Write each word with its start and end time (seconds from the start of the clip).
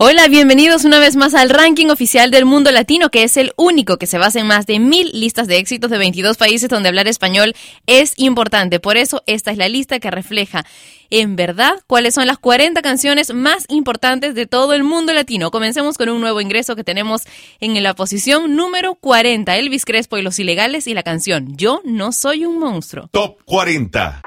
Hola, 0.00 0.28
bienvenidos 0.28 0.84
una 0.84 1.00
vez 1.00 1.16
más 1.16 1.34
al 1.34 1.50
ranking 1.50 1.88
oficial 1.88 2.30
del 2.30 2.44
mundo 2.44 2.70
latino, 2.70 3.10
que 3.10 3.24
es 3.24 3.36
el 3.36 3.52
único 3.56 3.96
que 3.96 4.06
se 4.06 4.16
basa 4.16 4.38
en 4.38 4.46
más 4.46 4.64
de 4.64 4.78
mil 4.78 5.10
listas 5.12 5.48
de 5.48 5.56
éxitos 5.56 5.90
de 5.90 5.98
22 5.98 6.36
países 6.36 6.68
donde 6.68 6.88
hablar 6.88 7.08
español 7.08 7.52
es 7.88 8.12
importante. 8.14 8.78
Por 8.78 8.96
eso, 8.96 9.24
esta 9.26 9.50
es 9.50 9.58
la 9.58 9.68
lista 9.68 9.98
que 9.98 10.12
refleja 10.12 10.64
en 11.10 11.34
verdad 11.34 11.72
cuáles 11.88 12.14
son 12.14 12.28
las 12.28 12.38
40 12.38 12.80
canciones 12.80 13.34
más 13.34 13.64
importantes 13.68 14.36
de 14.36 14.46
todo 14.46 14.72
el 14.72 14.84
mundo 14.84 15.12
latino. 15.12 15.50
Comencemos 15.50 15.98
con 15.98 16.08
un 16.10 16.20
nuevo 16.20 16.40
ingreso 16.40 16.76
que 16.76 16.84
tenemos 16.84 17.22
en 17.58 17.82
la 17.82 17.94
posición 17.94 18.54
número 18.54 18.94
40, 18.94 19.56
Elvis 19.56 19.84
Crespo 19.84 20.16
y 20.16 20.22
los 20.22 20.38
ilegales 20.38 20.86
y 20.86 20.94
la 20.94 21.02
canción 21.02 21.56
Yo 21.56 21.80
no 21.84 22.12
soy 22.12 22.44
un 22.44 22.60
monstruo. 22.60 23.08
Top 23.10 23.38
40. 23.44 24.22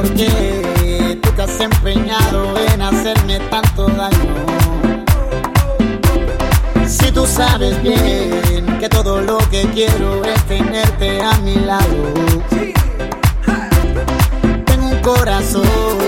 por 0.00 0.14
qué 0.14 1.18
tú 1.20 1.30
te 1.32 1.42
has 1.42 1.60
empeñado 1.60 2.56
en 2.56 2.80
hacerme 2.82 3.40
tanto 3.50 3.88
daño. 3.88 4.34
Si 6.86 7.10
tú 7.10 7.26
sabes 7.26 7.82
bien 7.82 8.78
que 8.78 8.88
todo 8.88 9.20
lo 9.20 9.38
que 9.50 9.62
quiero 9.74 10.24
es 10.24 10.40
tenerte 10.44 11.20
a 11.20 11.32
mi 11.38 11.56
lado. 11.56 12.14
Tengo 14.66 14.86
un 14.86 15.00
corazón 15.00 16.07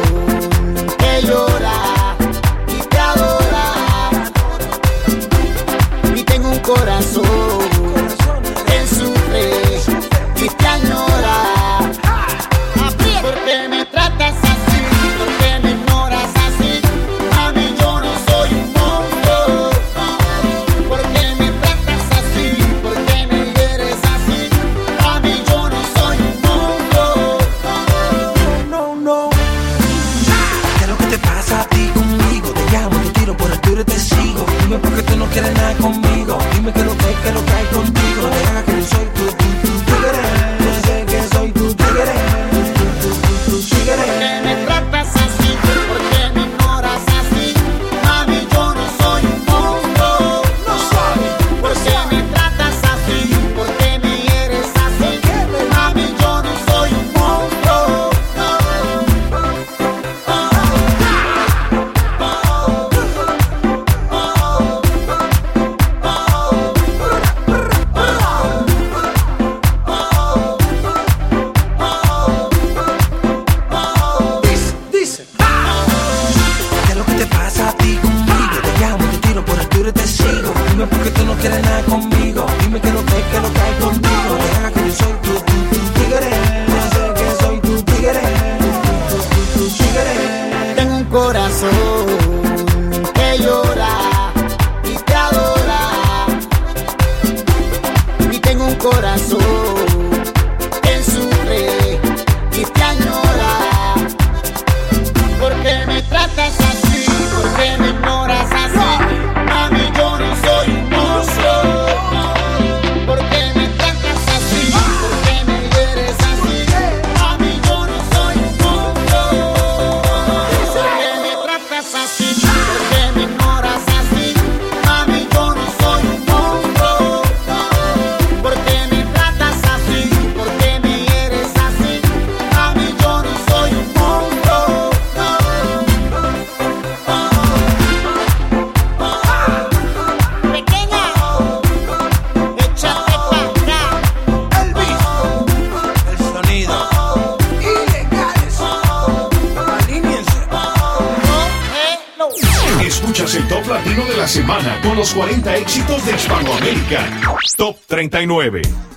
39 158.08 158.89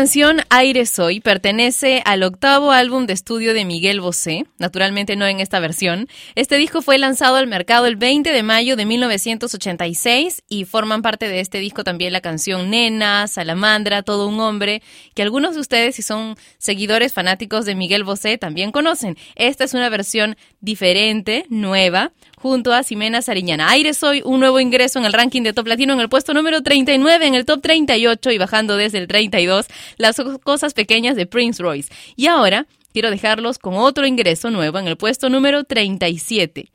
canción, 0.00 0.39
Aire 0.52 0.84
Soy, 0.84 1.20
pertenece 1.20 2.02
al 2.04 2.24
octavo 2.24 2.72
álbum 2.72 3.06
de 3.06 3.12
estudio 3.12 3.54
de 3.54 3.64
Miguel 3.64 4.00
Bosé, 4.00 4.46
naturalmente 4.58 5.14
no 5.14 5.24
en 5.24 5.38
esta 5.38 5.60
versión. 5.60 6.08
Este 6.34 6.56
disco 6.56 6.82
fue 6.82 6.98
lanzado 6.98 7.36
al 7.36 7.46
mercado 7.46 7.86
el 7.86 7.94
20 7.94 8.32
de 8.32 8.42
mayo 8.42 8.74
de 8.74 8.84
1986 8.84 10.42
y 10.48 10.64
forman 10.64 11.02
parte 11.02 11.28
de 11.28 11.38
este 11.38 11.60
disco 11.60 11.84
también 11.84 12.12
la 12.12 12.20
canción 12.20 12.68
Nena, 12.68 13.28
Salamandra, 13.28 14.02
Todo 14.02 14.26
un 14.26 14.40
Hombre, 14.40 14.82
que 15.14 15.22
algunos 15.22 15.54
de 15.54 15.60
ustedes, 15.60 15.94
si 15.94 16.02
son 16.02 16.34
seguidores 16.58 17.12
fanáticos 17.12 17.64
de 17.64 17.76
Miguel 17.76 18.02
Bosé, 18.02 18.36
también 18.36 18.72
conocen. 18.72 19.16
Esta 19.36 19.62
es 19.62 19.74
una 19.74 19.88
versión 19.88 20.36
diferente, 20.60 21.46
nueva, 21.48 22.10
junto 22.36 22.72
a 22.72 22.82
Ximena 22.82 23.22
Sariñana. 23.22 23.70
Aire 23.70 23.94
Soy, 23.94 24.20
un 24.24 24.40
nuevo 24.40 24.58
ingreso 24.58 24.98
en 24.98 25.04
el 25.04 25.12
ranking 25.12 25.42
de 25.42 25.52
Top 25.52 25.68
Latino 25.68 25.92
en 25.92 26.00
el 26.00 26.08
puesto 26.08 26.34
número 26.34 26.60
39, 26.60 27.24
en 27.24 27.34
el 27.36 27.44
top 27.44 27.62
38 27.62 28.32
y 28.32 28.38
bajando 28.38 28.76
desde 28.76 28.98
el 28.98 29.06
32, 29.06 29.66
las 29.96 30.18
cosas 30.40 30.74
pequeñas 30.74 31.16
de 31.16 31.26
Prince 31.26 31.62
Royce. 31.62 31.92
Y 32.16 32.26
ahora 32.26 32.66
quiero 32.92 33.10
dejarlos 33.10 33.58
con 33.58 33.74
otro 33.74 34.06
ingreso 34.06 34.50
nuevo 34.50 34.78
en 34.78 34.88
el 34.88 34.96
puesto 34.96 35.28
número 35.30 35.64
37. 35.64 36.70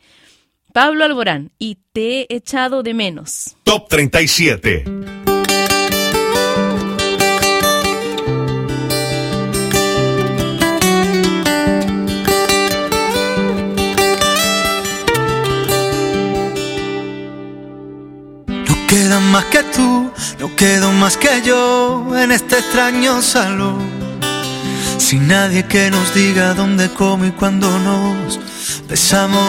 Pablo 0.73 1.05
Alborán 1.05 1.51
y 1.57 1.77
Te 1.93 2.21
he 2.21 2.35
echado 2.35 2.83
de 2.83 2.93
menos. 2.93 3.55
Top 3.63 3.87
37. 3.87 4.83
No 18.47 18.87
queda 18.87 19.19
más 19.19 19.45
que 19.45 19.63
tú, 19.73 20.11
no 20.39 20.55
quedo 20.57 20.91
más 20.91 21.15
que 21.15 21.41
yo 21.45 21.74
en 22.25 22.31
este 22.31 22.57
extraño 22.57 23.21
salón. 23.21 23.77
Sin 24.97 25.27
nadie 25.27 25.63
que 25.65 25.91
nos 25.91 26.11
diga 26.15 26.55
dónde, 26.55 26.89
cómo 26.89 27.23
y 27.25 27.31
cuándo 27.31 27.67
nos 27.79 28.39
besamos. 28.89 29.39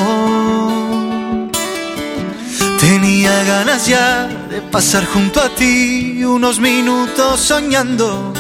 Tenía 2.79 3.33
ganas 3.45 3.87
ya 3.87 4.29
de 4.51 4.61
pasar 4.61 5.07
junto 5.07 5.41
a 5.41 5.49
ti 5.49 6.23
unos 6.23 6.61
minutos 6.61 7.41
soñando. 7.41 8.35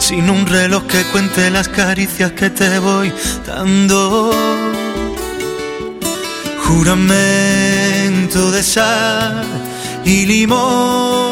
Sin 0.00 0.28
un 0.28 0.44
reloj 0.44 0.82
que 0.88 1.04
cuente 1.12 1.48
las 1.50 1.68
caricias 1.68 2.32
que 2.32 2.50
te 2.50 2.80
voy 2.80 3.12
dando. 3.46 4.32
Juramento 6.64 8.50
de 8.50 8.62
sal 8.64 9.44
y 10.04 10.26
limón. 10.26 11.31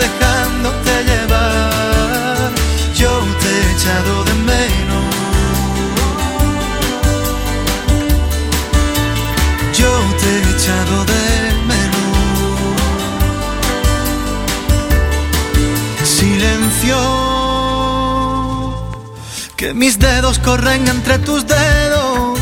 Que 19.61 19.75
mis 19.75 19.99
dedos 19.99 20.39
corren 20.39 20.87
entre 20.87 21.19
tus 21.19 21.45
dedos 21.45 22.39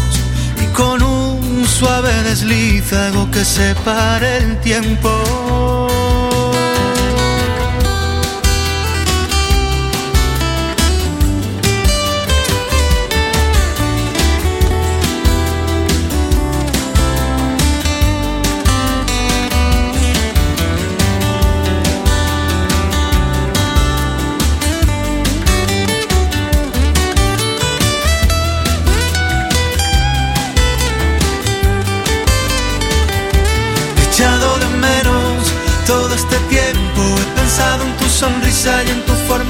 y 0.63 0.65
con 0.67 1.03
un 1.03 1.67
suave 1.67 2.13
desliz 2.23 2.93
hago 2.93 3.29
que 3.29 3.43
se 3.43 3.75
pare 3.83 4.37
el 4.37 4.57
tiempo. 4.61 5.09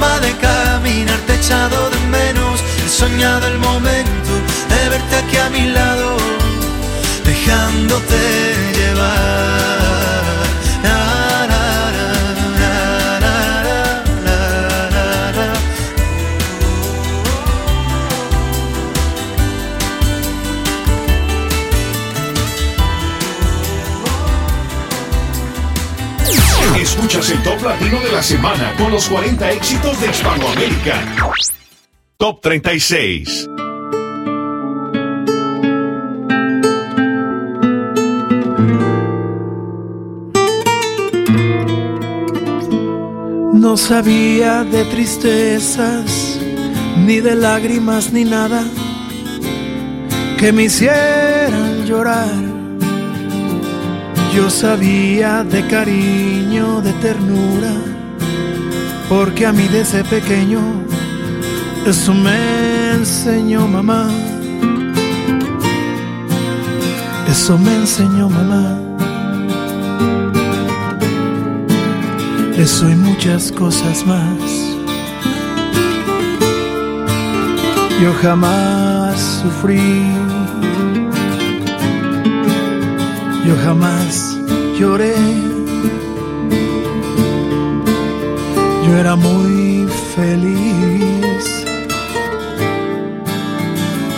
Forma 0.00 0.20
de 0.20 0.32
caminar. 0.36 1.18
Te 1.26 1.32
he 1.32 1.36
echado 1.36 1.90
de 1.90 2.00
menos. 2.08 2.60
He 2.84 2.88
soñado 2.88 3.46
el 3.46 3.58
momento 3.58 4.32
de 4.68 4.88
verte 4.88 5.16
aquí 5.16 5.36
a 5.36 5.50
mi 5.50 5.66
lado, 5.70 6.16
dejándote 7.24 8.18
llevar. 8.76 10.09
Escuchas 27.60 27.80
el 27.80 27.90
top 27.90 27.90
latino 27.90 28.00
de 28.00 28.12
la 28.12 28.22
semana 28.22 28.74
con 28.78 28.90
los 28.90 29.08
40 29.08 29.50
éxitos 29.52 30.00
de 30.00 30.08
Hispanoamérica. 30.08 30.94
Top 32.16 32.40
36. 32.40 33.48
No 43.52 43.76
sabía 43.76 44.64
de 44.64 44.84
tristezas, 44.86 46.38
ni 46.96 47.20
de 47.20 47.34
lágrimas, 47.34 48.12
ni 48.12 48.24
nada 48.24 48.64
que 50.38 50.52
me 50.52 50.64
hicieran 50.64 51.84
llorar. 51.84 52.39
Yo 54.34 54.48
sabía 54.48 55.42
de 55.42 55.66
cariño, 55.66 56.80
de 56.82 56.92
ternura, 56.94 57.72
porque 59.08 59.44
a 59.46 59.52
mí 59.52 59.66
desde 59.68 60.04
pequeño 60.04 60.60
eso 61.86 62.14
me 62.14 62.92
enseñó 62.92 63.66
mamá. 63.66 64.08
Eso 67.28 67.58
me 67.58 67.74
enseñó 67.74 68.28
mamá. 68.28 68.78
Eso 72.56 72.90
y 72.90 72.94
muchas 72.94 73.50
cosas 73.50 74.04
más. 74.06 74.76
Yo 78.02 78.12
jamás 78.22 79.18
sufrí. 79.42 80.19
Yo 83.50 83.56
jamás 83.64 84.38
lloré. 84.78 85.12
Yo 88.86 88.96
era 88.96 89.16
muy 89.16 89.88
feliz. 90.14 91.64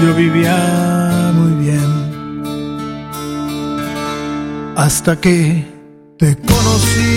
Yo 0.02 0.14
vivía 0.14 1.32
muy 1.34 1.64
bien. 1.64 1.90
Hasta 4.76 5.18
que 5.18 5.64
te 6.18 6.36
conocí. 6.36 7.16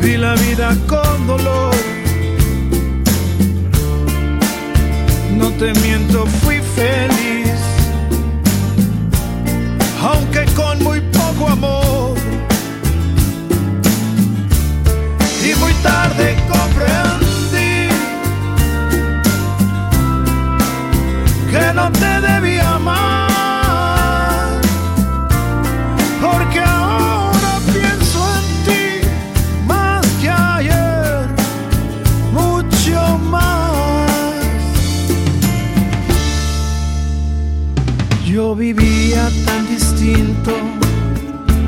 Vi 0.00 0.16
la 0.16 0.34
vida 0.36 0.74
con 0.86 1.26
dolor. 1.26 1.74
No 5.36 5.50
te 5.50 5.74
miento, 5.82 6.24
te 22.00 22.20
debía 22.20 22.74
amar. 22.74 24.60
Porque 26.20 26.60
ahora 26.60 27.52
pienso 27.72 28.20
en 28.38 28.46
ti 28.66 28.84
más 29.66 30.06
que 30.20 30.28
ayer, 30.30 31.26
mucho 32.32 33.18
más. 33.18 34.10
Yo 38.26 38.54
vivía 38.54 39.28
tan 39.46 39.66
distinto, 39.66 40.52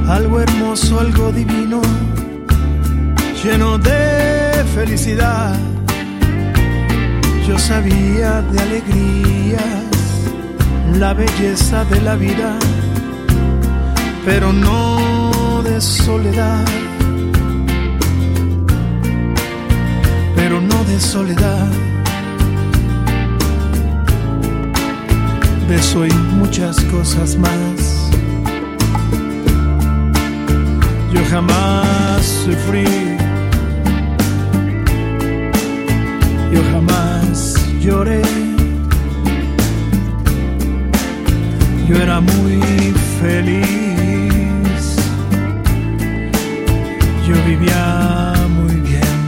algo 0.09 0.41
hermoso, 0.41 1.01
algo 1.01 1.33
divino, 1.33 1.81
lleno 3.43 3.79
de 3.79 4.65
felicidad. 4.75 5.59
Yo 7.47 7.59
sabía 7.59 8.43
de 8.43 8.61
alegrías, 8.61 9.85
la 10.99 11.15
belleza 11.15 11.85
de 11.85 12.01
la 12.01 12.17
vida 12.17 12.59
pero 14.25 14.53
no 14.53 15.63
de 15.63 15.81
soledad. 15.81 16.65
Pero 20.37 20.61
no 20.61 20.85
de 20.85 21.01
soledad. 21.01 21.69
De 25.69 25.77
eso 25.77 26.07
y 26.07 26.13
muchas 26.13 26.81
cosas 26.85 27.37
más. 27.37 28.11
Yo 31.13 31.21
jamás 31.31 32.25
sufrí. 32.45 32.85
Yo 36.53 36.63
jamás 36.73 37.57
lloré. 37.81 38.50
Era 41.97 42.21
muy 42.21 42.61
feliz. 43.21 43.67
Yo 47.27 47.35
vivía 47.45 48.35
muy 48.49 48.75
bien. 48.81 49.19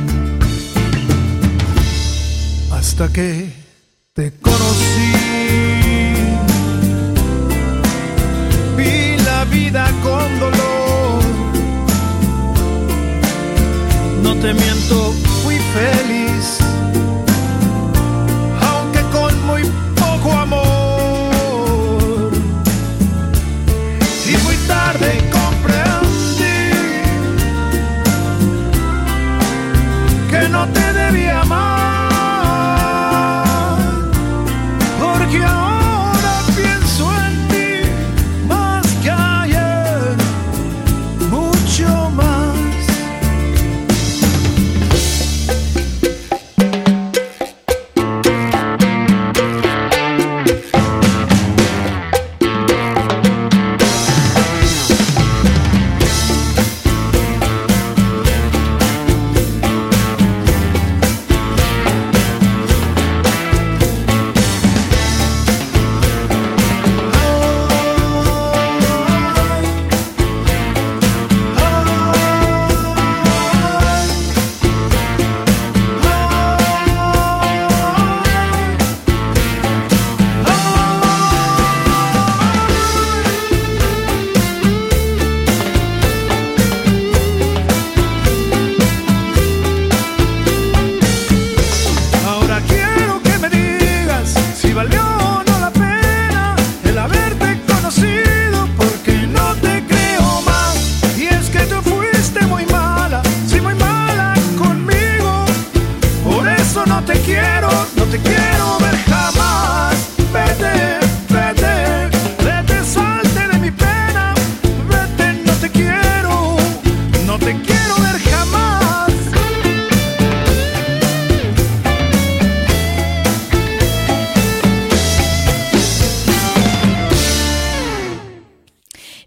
Hasta 2.70 3.08
que 3.12 3.51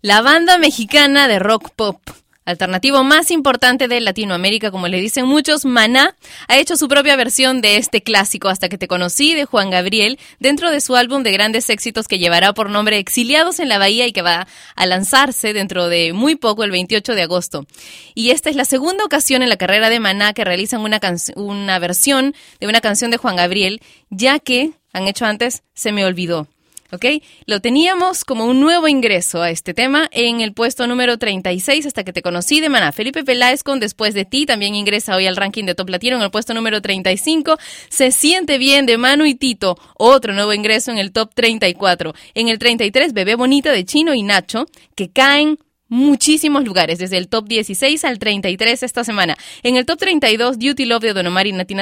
La 0.06 0.22
banda 0.22 0.60
mexicana 0.60 1.28
de 1.28 1.39
rock 1.39 1.72
pop 1.76 2.00
alternativo 2.46 3.04
más 3.04 3.32
importante 3.32 3.88
de 3.88 4.00
Latinoamérica, 4.00 4.70
como 4.70 4.88
le 4.88 5.02
dicen 5.02 5.26
muchos, 5.26 5.65
Maná, 5.65 6.15
ha 6.48 6.60
hecho 6.60 6.78
su 6.78 6.88
propia 6.88 7.15
versión 7.15 7.60
de 7.60 7.78
este 7.78 8.04
clásico 8.04 8.50
Hasta 8.50 8.70
que 8.70 8.78
te 8.78 8.88
conocí 8.88 9.34
de 9.34 9.46
Juan 9.46 9.72
Gabriel 9.72 10.20
dentro 10.39 10.70
de 10.70 10.80
su 10.80 10.96
álbum 10.96 11.24
de 11.24 11.32
grandes 11.32 11.72
éxitos 11.72 12.08
que 12.08 12.20
llevará 12.20 12.54
por 12.54 12.70
nombre 12.70 13.00
Exiliados 13.00 13.60
en 13.60 13.68
la 13.68 13.80
Bahía 13.80 14.06
y 14.06 14.13
que 14.13 14.22
va 14.22 14.46
a 14.76 14.86
lanzarse 14.86 15.54
dentro 15.54 15.88
de 15.88 16.13
muy 16.13 16.36
poco, 16.36 16.63
el 16.63 16.70
28 16.70 17.15
de 17.15 17.24
agosto. 17.24 17.65
Y 18.13 18.30
esta 18.30 18.52
es 18.52 18.56
la 18.56 18.65
segunda 18.65 19.06
ocasión 19.06 19.41
en 19.41 19.50
la 19.50 19.58
carrera 19.58 19.89
de 19.89 20.00
Maná 20.00 20.34
que 20.34 20.46
realizan 20.46 20.82
una, 20.82 21.00
una 21.36 21.80
versión 21.80 22.36
de 22.60 22.68
una 22.68 22.80
canción 22.80 23.10
de 23.10 23.18
Juan 23.18 23.38
Gabriel, 23.38 23.82
ya 24.12 24.38
que 24.38 24.74
han 24.94 25.08
hecho 25.08 25.26
antes 25.26 25.63
Se 25.74 25.91
me 25.91 26.06
olvidó. 26.06 26.48
¿Ok? 26.95 27.05
Lo 27.45 27.60
teníamos 27.60 28.23
como 28.25 28.45
un 28.45 28.60
nuevo 28.60 28.88
ingreso 28.88 29.41
a 29.41 29.49
este 29.49 29.73
tema 29.73 30.08
en 30.12 30.41
el 30.41 30.53
puesto 30.53 30.88
número 30.88 31.17
36 31.17 31.86
hasta 31.86 32.03
que 32.03 32.13
te 32.13 32.21
conocí 32.21 32.62
de 32.62 32.69
Maná. 32.69 32.91
Felipe 32.91 33.23
Peláez 33.23 33.63
Después 33.79 34.13
de 34.13 34.25
ti 34.25 34.45
también 34.45 34.75
ingresa 34.75 35.15
hoy 35.15 35.27
al 35.27 35.36
ranking 35.36 35.65
de 35.65 35.75
Top 35.75 35.89
Latino 35.89 36.17
en 36.17 36.21
el 36.21 36.31
puesto 36.31 36.53
número 36.53 36.81
35. 36.81 37.58
Se 37.89 38.12
siente 38.12 38.58
bien 38.58 38.86
de 38.86 38.97
Manu 38.97 39.25
y 39.25 39.36
Tito, 39.36 39.77
otro 39.95 40.34
nuevo 40.34 40.53
ingreso 40.53 40.91
en 40.91 40.97
el 40.97 41.12
Top 41.12 41.34
34. 41.34 42.13
En 42.36 42.47
el 42.47 42.60
33, 42.60 43.13
Bebé 43.13 43.36
Bonita 43.36 43.71
de 43.71 43.84
Chino 43.86 44.13
y 44.13 44.23
Nacho, 44.23 44.65
que 44.95 45.10
caen 45.10 45.58
muchísimos 45.88 46.63
lugares, 46.63 47.00
desde 47.00 47.17
el 47.17 47.28
top 47.28 47.48
16 47.48 48.04
al 48.06 48.19
33 48.19 48.84
esta 48.84 49.04
semana. 49.04 49.38
En 49.63 49.76
el 49.76 49.86
top 49.86 50.00
32, 50.00 50.58
Duty 50.60 50.86
Love 50.86 51.04
de 51.04 51.13
Don 51.13 51.28
Omar 51.28 51.48
y 51.48 51.52
Nati 51.52 51.76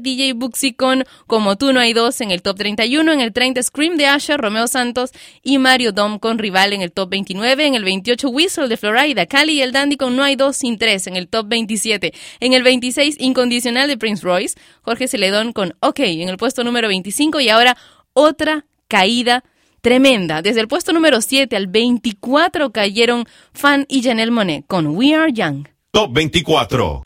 DJ 0.00 0.32
Buxi 0.34 0.72
con 0.72 1.04
Como 1.26 1.56
tú 1.56 1.72
no 1.72 1.80
hay 1.80 1.92
dos 1.92 2.20
en 2.20 2.30
el 2.30 2.42
top 2.42 2.56
31, 2.58 3.12
en 3.12 3.20
el 3.20 3.32
30 3.32 3.62
Scream 3.62 3.96
de 3.96 4.06
Asher, 4.06 4.40
Romeo 4.40 4.66
Santos 4.66 5.10
y 5.42 5.58
Mario 5.58 5.92
Dom 5.92 6.18
con 6.18 6.38
Rival 6.38 6.72
en 6.72 6.82
el 6.82 6.92
top 6.92 7.10
29, 7.10 7.66
en 7.66 7.74
el 7.74 7.84
28 7.84 8.28
Whistle 8.28 8.68
de 8.68 8.76
Florida, 8.76 9.26
Cali 9.26 9.54
y 9.54 9.62
el 9.62 9.72
Dandy 9.72 9.96
con 9.96 10.16
No 10.16 10.22
hay 10.22 10.36
dos 10.36 10.56
sin 10.56 10.78
tres 10.78 11.06
en 11.06 11.16
el 11.16 11.28
top 11.28 11.48
27, 11.48 12.12
en 12.40 12.52
el 12.52 12.62
26 12.62 13.16
Incondicional 13.20 13.88
de 13.88 13.98
Prince 13.98 14.22
Royce, 14.24 14.58
Jorge 14.82 15.08
Celedón 15.08 15.52
con 15.52 15.74
OK 15.80 16.00
en 16.00 16.28
el 16.28 16.36
puesto 16.36 16.64
número 16.64 16.88
25 16.88 17.40
y 17.40 17.48
ahora 17.48 17.76
otra 18.12 18.64
caída 18.88 19.44
tremenda. 19.80 20.42
Desde 20.42 20.60
el 20.60 20.68
puesto 20.68 20.92
número 20.92 21.20
7 21.20 21.54
al 21.56 21.66
24 21.66 22.70
cayeron 22.70 23.24
Fan 23.52 23.86
y 23.88 24.02
Janelle 24.02 24.30
Monet 24.30 24.64
con 24.66 24.88
We 24.96 25.14
Are 25.14 25.32
Young. 25.32 25.66
Top 25.92 26.12
24. 26.12 27.02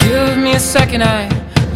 Give 0.00 0.36
me 0.36 0.54
a 0.54 0.60
second, 0.60 1.02
I 1.02 1.47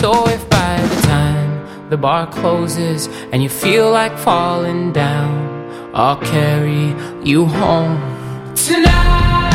So 0.00 0.26
if 0.28 0.48
by 0.48 0.80
the 0.80 1.02
time 1.02 1.90
the 1.90 1.98
bar 1.98 2.26
closes 2.26 3.06
and 3.32 3.42
you 3.42 3.50
feel 3.50 3.90
like 3.90 4.16
falling 4.16 4.94
down, 4.94 5.92
I'll 5.94 6.16
carry 6.16 6.94
you 7.22 7.44
home 7.44 8.00
tonight. 8.54 9.49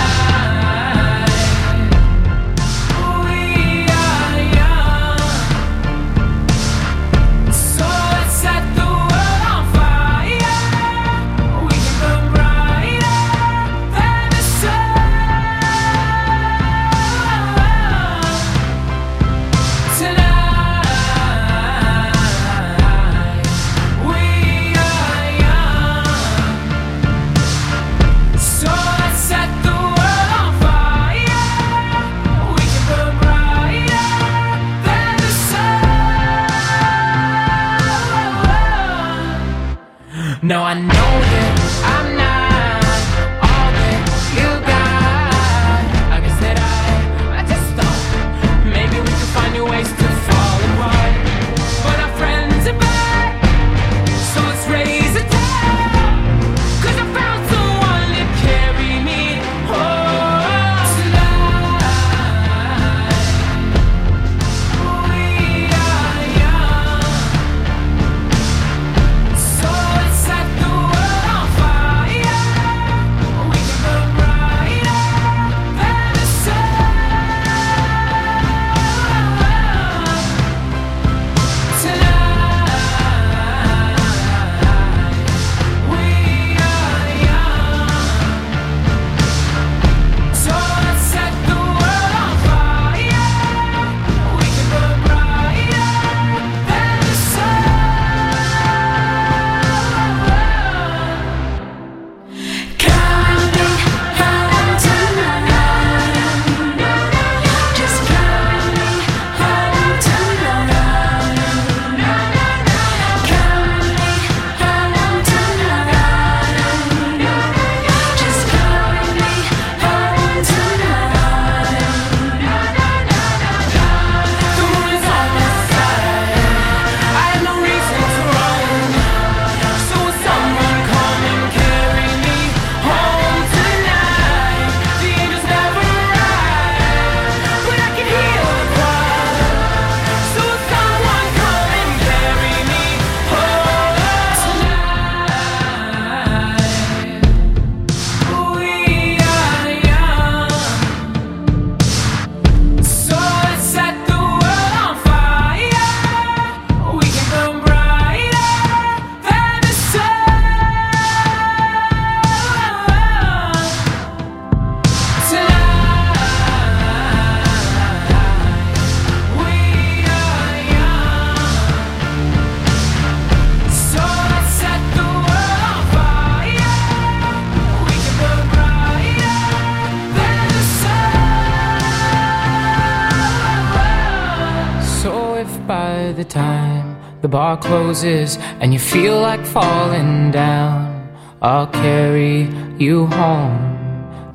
roses 187.95 188.37
and 188.59 188.73
you 188.73 188.79
feel 188.79 189.19
like 189.21 189.45
falling 189.45 190.31
down, 190.31 191.09
I'll 191.41 191.67
carry 191.67 192.49
you 192.77 193.07
home. 193.07 193.71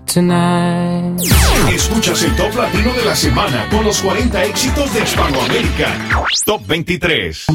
Tonight. 0.07 1.21
Escuchas 1.73 2.25
el 2.25 2.35
top 2.35 2.55
latino 2.57 2.93
de 2.95 3.05
la 3.05 3.15
semana 3.15 3.69
con 3.71 3.85
los 3.85 4.01
40 4.01 4.45
éxitos 4.45 4.93
de 4.93 5.03
Hispanoamérica. 5.03 5.95
Top 6.45 6.67
23. 6.67 7.47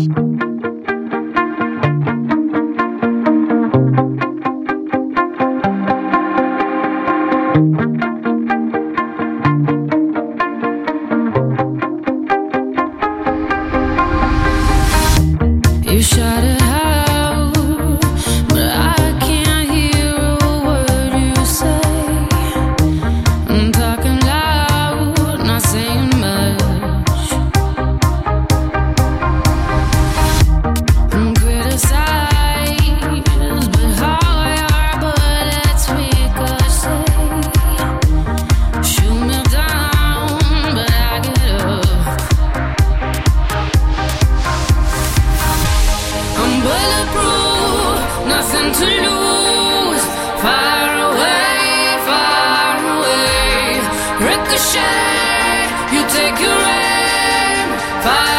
Ricochet, 54.19 55.69
you 55.93 56.01
take 56.09 56.39
your 56.39 56.59
aim. 56.65 57.69
Fire. 58.01 58.34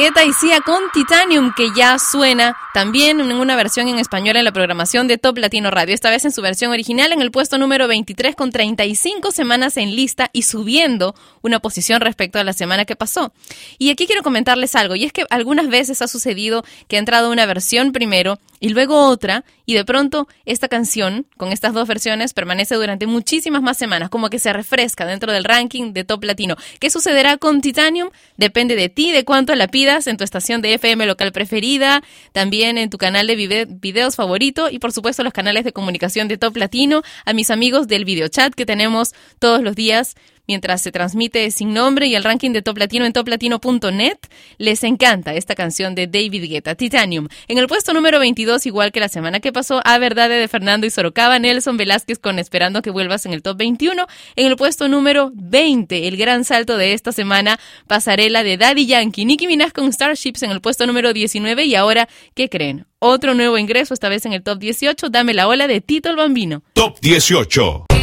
Y 0.00 0.32
Sia 0.32 0.60
con 0.60 0.80
Titanium, 0.92 1.52
que 1.52 1.72
ya 1.72 1.98
suena 1.98 2.56
también 2.74 3.20
una 3.20 3.56
versión 3.56 3.88
en 3.88 3.98
español 3.98 4.36
en 4.36 4.44
la 4.44 4.52
programación 4.52 5.08
de 5.08 5.18
Top 5.18 5.38
Latino 5.38 5.70
Radio, 5.70 5.94
esta 5.94 6.10
vez 6.10 6.24
en 6.24 6.32
su 6.32 6.42
versión 6.42 6.70
original 6.70 7.12
en 7.12 7.22
el 7.22 7.30
puesto 7.30 7.58
número 7.58 7.88
23 7.88 8.36
con 8.36 8.52
35 8.52 9.30
semanas 9.30 9.76
en 9.76 9.96
lista 9.96 10.30
y 10.32 10.42
subiendo 10.42 11.14
una 11.42 11.60
posición 11.60 12.00
respecto 12.00 12.38
a 12.38 12.44
la 12.44 12.52
semana 12.52 12.84
que 12.84 12.96
pasó. 12.96 13.32
Y 13.78 13.90
aquí 13.90 14.06
quiero 14.06 14.22
comentarles 14.22 14.74
algo, 14.74 14.96
y 14.96 15.04
es 15.04 15.12
que 15.12 15.24
algunas 15.30 15.68
veces 15.68 16.02
ha 16.02 16.08
sucedido 16.08 16.64
que 16.88 16.96
ha 16.96 16.98
entrado 16.98 17.30
una 17.30 17.46
versión 17.46 17.92
primero 17.92 18.38
y 18.60 18.70
luego 18.70 19.06
otra, 19.06 19.44
y 19.66 19.74
de 19.74 19.84
pronto 19.84 20.28
esta 20.44 20.68
canción, 20.68 21.26
con 21.36 21.52
estas 21.52 21.72
dos 21.72 21.86
versiones, 21.86 22.34
permanece 22.34 22.74
durante 22.74 23.06
muchísimas 23.06 23.62
más 23.62 23.78
semanas, 23.78 24.10
como 24.10 24.30
que 24.30 24.38
se 24.38 24.52
refresca 24.52 25.06
dentro 25.06 25.32
del 25.32 25.44
ranking 25.44 25.92
de 25.92 26.04
Top 26.04 26.24
Latino. 26.24 26.56
¿Qué 26.80 26.90
sucederá 26.90 27.36
con 27.36 27.60
Titanium? 27.60 28.10
Depende 28.36 28.74
de 28.74 28.88
ti, 28.88 29.12
de 29.12 29.24
cuánto 29.24 29.54
la 29.54 29.68
pidas 29.68 30.06
en 30.06 30.16
tu 30.16 30.24
estación 30.24 30.60
de 30.60 30.74
FM 30.74 31.06
local 31.06 31.30
preferida, 31.32 32.02
también 32.32 32.57
en 32.62 32.90
tu 32.90 32.98
canal 32.98 33.26
de 33.26 33.66
videos 33.68 34.16
favorito 34.16 34.68
y 34.70 34.78
por 34.78 34.92
supuesto 34.92 35.22
los 35.22 35.32
canales 35.32 35.64
de 35.64 35.72
comunicación 35.72 36.28
de 36.28 36.38
Top 36.38 36.56
Latino, 36.56 37.02
a 37.24 37.32
mis 37.32 37.50
amigos 37.50 37.86
del 37.88 38.04
videochat 38.04 38.54
que 38.54 38.66
tenemos 38.66 39.14
todos 39.38 39.62
los 39.62 39.76
días 39.76 40.16
mientras 40.48 40.82
se 40.82 40.90
transmite 40.90 41.50
sin 41.52 41.72
nombre 41.72 42.06
y 42.06 42.14
el 42.14 42.24
ranking 42.24 42.50
de 42.50 42.62
Top 42.62 42.78
Latino 42.78 43.04
en 43.04 43.12
toplatino.net. 43.12 44.18
Les 44.56 44.82
encanta 44.82 45.34
esta 45.34 45.54
canción 45.54 45.94
de 45.94 46.06
David 46.06 46.48
Guetta, 46.48 46.74
Titanium. 46.74 47.28
En 47.46 47.58
el 47.58 47.68
puesto 47.68 47.92
número 47.92 48.18
22, 48.18 48.66
igual 48.66 48.90
que 48.90 48.98
la 48.98 49.08
semana 49.08 49.40
que 49.40 49.52
pasó, 49.52 49.80
A 49.84 49.98
Verdade 49.98 50.34
de 50.34 50.48
Fernando 50.48 50.86
y 50.86 50.90
Sorocaba, 50.90 51.38
Nelson 51.38 51.76
Velázquez 51.76 52.18
con 52.18 52.38
Esperando 52.38 52.82
que 52.82 52.90
vuelvas 52.90 53.26
en 53.26 53.34
el 53.34 53.42
top 53.42 53.58
21. 53.58 54.06
En 54.36 54.46
el 54.46 54.56
puesto 54.56 54.88
número 54.88 55.30
20, 55.34 56.08
el 56.08 56.16
gran 56.16 56.44
salto 56.44 56.76
de 56.78 56.94
esta 56.94 57.12
semana, 57.12 57.60
Pasarela 57.86 58.42
de 58.42 58.56
Daddy 58.56 58.86
Yankee, 58.86 59.26
Nicki 59.26 59.46
Minaj 59.46 59.72
con 59.72 59.92
Starships 59.92 60.42
en 60.42 60.50
el 60.50 60.60
puesto 60.62 60.86
número 60.86 61.12
19 61.12 61.64
y 61.64 61.74
ahora, 61.74 62.08
¿qué 62.34 62.48
creen? 62.48 62.86
Otro 63.00 63.34
nuevo 63.34 63.58
ingreso, 63.58 63.94
esta 63.94 64.08
vez 64.08 64.24
en 64.26 64.32
el 64.32 64.42
top 64.42 64.58
18, 64.58 65.10
Dame 65.10 65.34
la 65.34 65.46
ola 65.46 65.68
de 65.68 65.80
Tito 65.80 66.08
el 66.08 66.16
Bambino. 66.16 66.62
Top 66.72 66.98
18. 67.00 67.97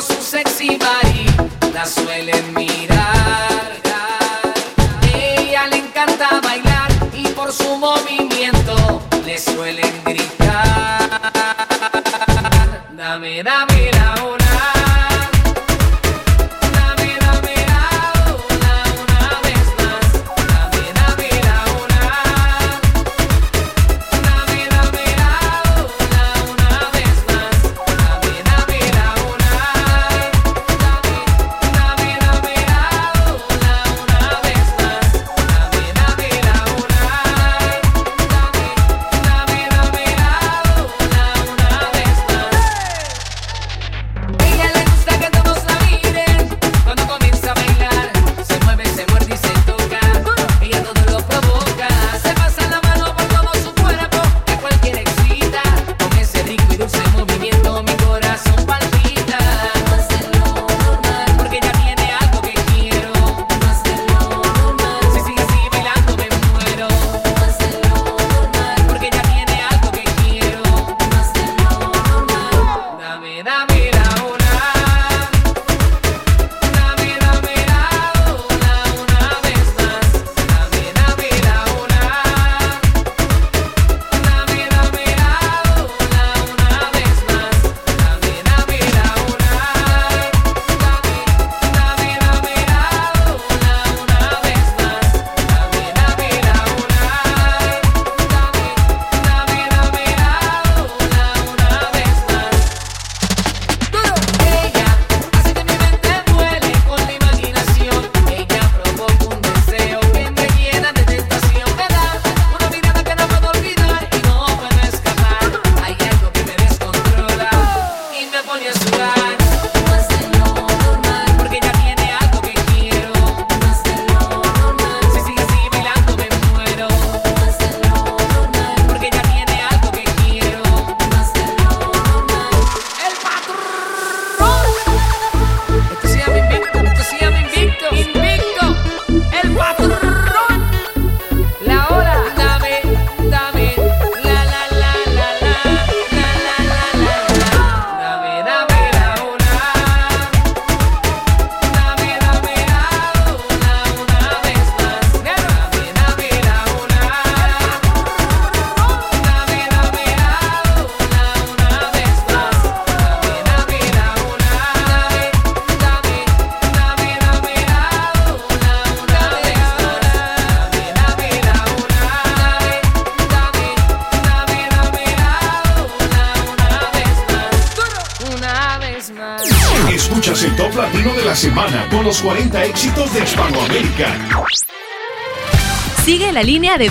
Su 0.00 0.22
sexy 0.22 0.78
body 0.78 1.26
la 1.74 1.84
suelen 1.84 2.54
mirar. 2.54 3.80
Ella 5.14 5.66
le 5.66 5.76
encanta 5.76 6.40
bailar 6.42 6.90
y 7.12 7.28
por 7.28 7.52
su 7.52 7.76
movimiento 7.76 9.02
le 9.26 9.38
suelen 9.38 10.02
gritar. 10.04 11.20
Dame, 12.92 13.42
dame 13.42 13.79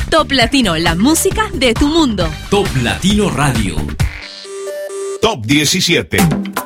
Top 0.09 0.31
Latino, 0.31 0.75
la 0.75 0.95
música 0.95 1.51
de 1.53 1.75
tu 1.75 1.87
mundo. 1.87 2.27
Top 2.49 2.67
Latino 2.81 3.29
Radio. 3.29 3.75
Top 5.21 5.45
17. 5.45 6.58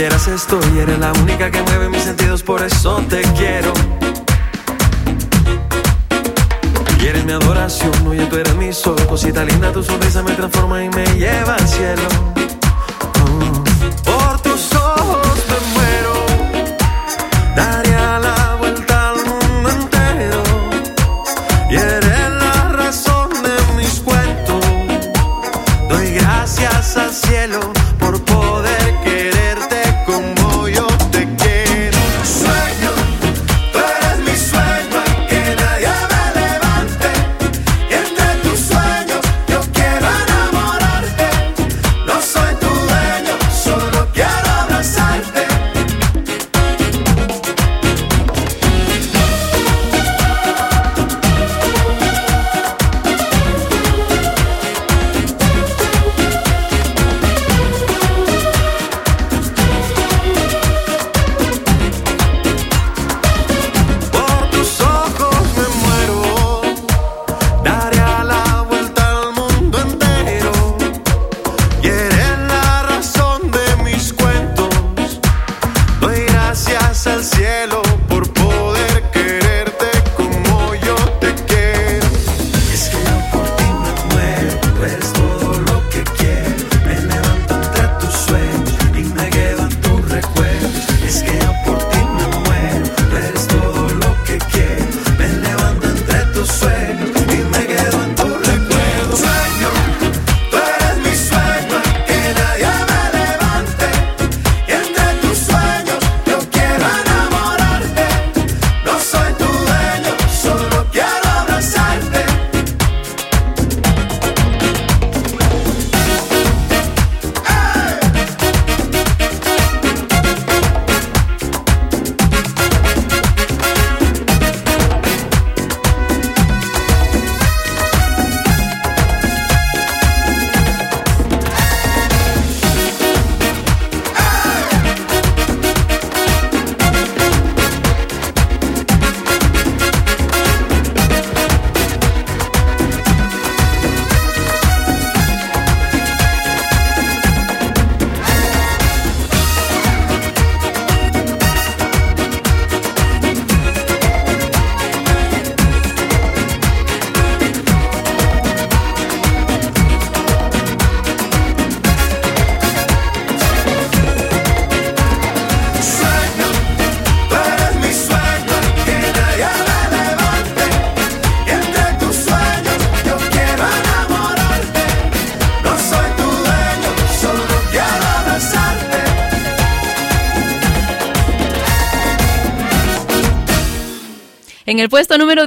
Quieras 0.00 0.28
estoy. 0.28 0.78
Eres 0.78 0.98
la 0.98 1.12
única 1.12 1.50
que 1.50 1.60
mueve 1.60 1.90
mis 1.90 2.02
sentidos, 2.02 2.42
por 2.42 2.62
eso 2.62 3.04
te 3.10 3.20
quiero. 3.36 3.70
Y 6.98 7.06
eres 7.06 7.22
mi 7.26 7.32
adoración, 7.32 7.92
oye, 8.06 8.24
tú 8.24 8.36
eres 8.36 8.54
mi 8.56 8.72
sol. 8.72 8.96
Cosita 9.06 9.44
linda, 9.44 9.70
tu 9.72 9.82
sonrisa 9.82 10.22
me 10.22 10.32
transforma 10.32 10.82
y 10.82 10.88
me 10.88 11.04
lleva 11.18 11.54
al 11.54 11.68
cielo. 11.68 12.08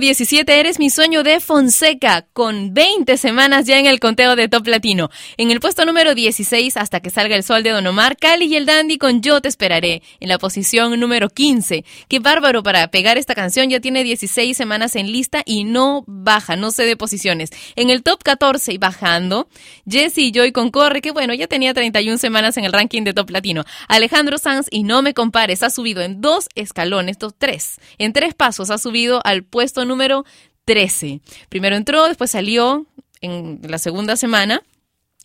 17 0.03 0.59
eres 0.59 0.79
mi 0.79 0.89
sueño 0.89 1.23
de 1.23 1.39
Fonseca, 1.39 2.27
con 2.33 2.73
20 2.73 3.15
semanas 3.15 3.65
ya 3.65 3.79
en 3.79 3.85
el 3.85 4.01
conteo 4.01 4.35
de 4.35 4.49
Top 4.49 4.67
Latino. 4.67 5.09
En 5.37 5.49
el 5.49 5.61
puesto 5.61 5.85
número 5.85 6.13
16, 6.13 6.75
hasta 6.75 6.99
que 6.99 7.09
salga 7.09 7.37
el 7.37 7.43
sol 7.43 7.63
de 7.63 7.69
Don 7.69 7.87
Omar, 7.87 8.17
Cali 8.17 8.47
y 8.47 8.57
el 8.57 8.65
Dandy 8.65 8.97
con 8.97 9.21
Yo 9.21 9.39
te 9.39 9.47
esperaré. 9.47 10.01
En 10.19 10.27
la 10.27 10.39
posición 10.39 10.99
número 10.99 11.29
15. 11.29 11.85
Qué 12.09 12.19
bárbaro 12.19 12.63
para 12.63 12.89
pegar 12.89 13.17
esta 13.17 13.33
canción, 13.33 13.69
ya 13.69 13.79
tiene 13.79 14.03
16 14.03 14.57
semanas 14.57 14.97
en 14.97 15.09
lista 15.09 15.41
y 15.45 15.63
no 15.63 16.03
baja, 16.05 16.57
no 16.57 16.71
cede 16.71 16.97
posiciones. 16.97 17.51
En 17.77 17.89
el 17.89 18.03
top 18.03 18.23
14 18.23 18.73
y 18.73 18.77
bajando, 18.77 19.47
Jesse 19.89 20.17
y 20.17 20.31
Joy 20.33 20.51
con 20.51 20.69
Corre, 20.69 20.99
que 20.99 21.11
bueno, 21.11 21.33
ya 21.33 21.47
tenía 21.47 21.73
31 21.73 22.17
semanas 22.17 22.57
en 22.57 22.65
el 22.65 22.73
ranking 22.73 23.03
de 23.03 23.13
Top 23.13 23.29
Latino. 23.29 23.63
Alejandro 23.87 24.37
Sanz 24.37 24.67
y 24.69 24.83
No 24.83 25.01
me 25.01 25.13
compares, 25.13 25.63
ha 25.63 25.69
subido 25.69 26.01
en 26.01 26.19
dos 26.19 26.49
escalones, 26.55 27.19
dos, 27.19 27.33
tres. 27.37 27.79
En 27.97 28.11
tres 28.11 28.33
pasos 28.33 28.69
ha 28.69 28.77
subido 28.77 29.21
al 29.23 29.45
puesto 29.45 29.85
número 29.85 29.92
13. 30.65 31.21
Primero 31.49 31.75
entró, 31.75 32.07
después 32.07 32.31
salió 32.31 32.85
en 33.21 33.59
la 33.67 33.77
segunda 33.77 34.15
semana. 34.15 34.61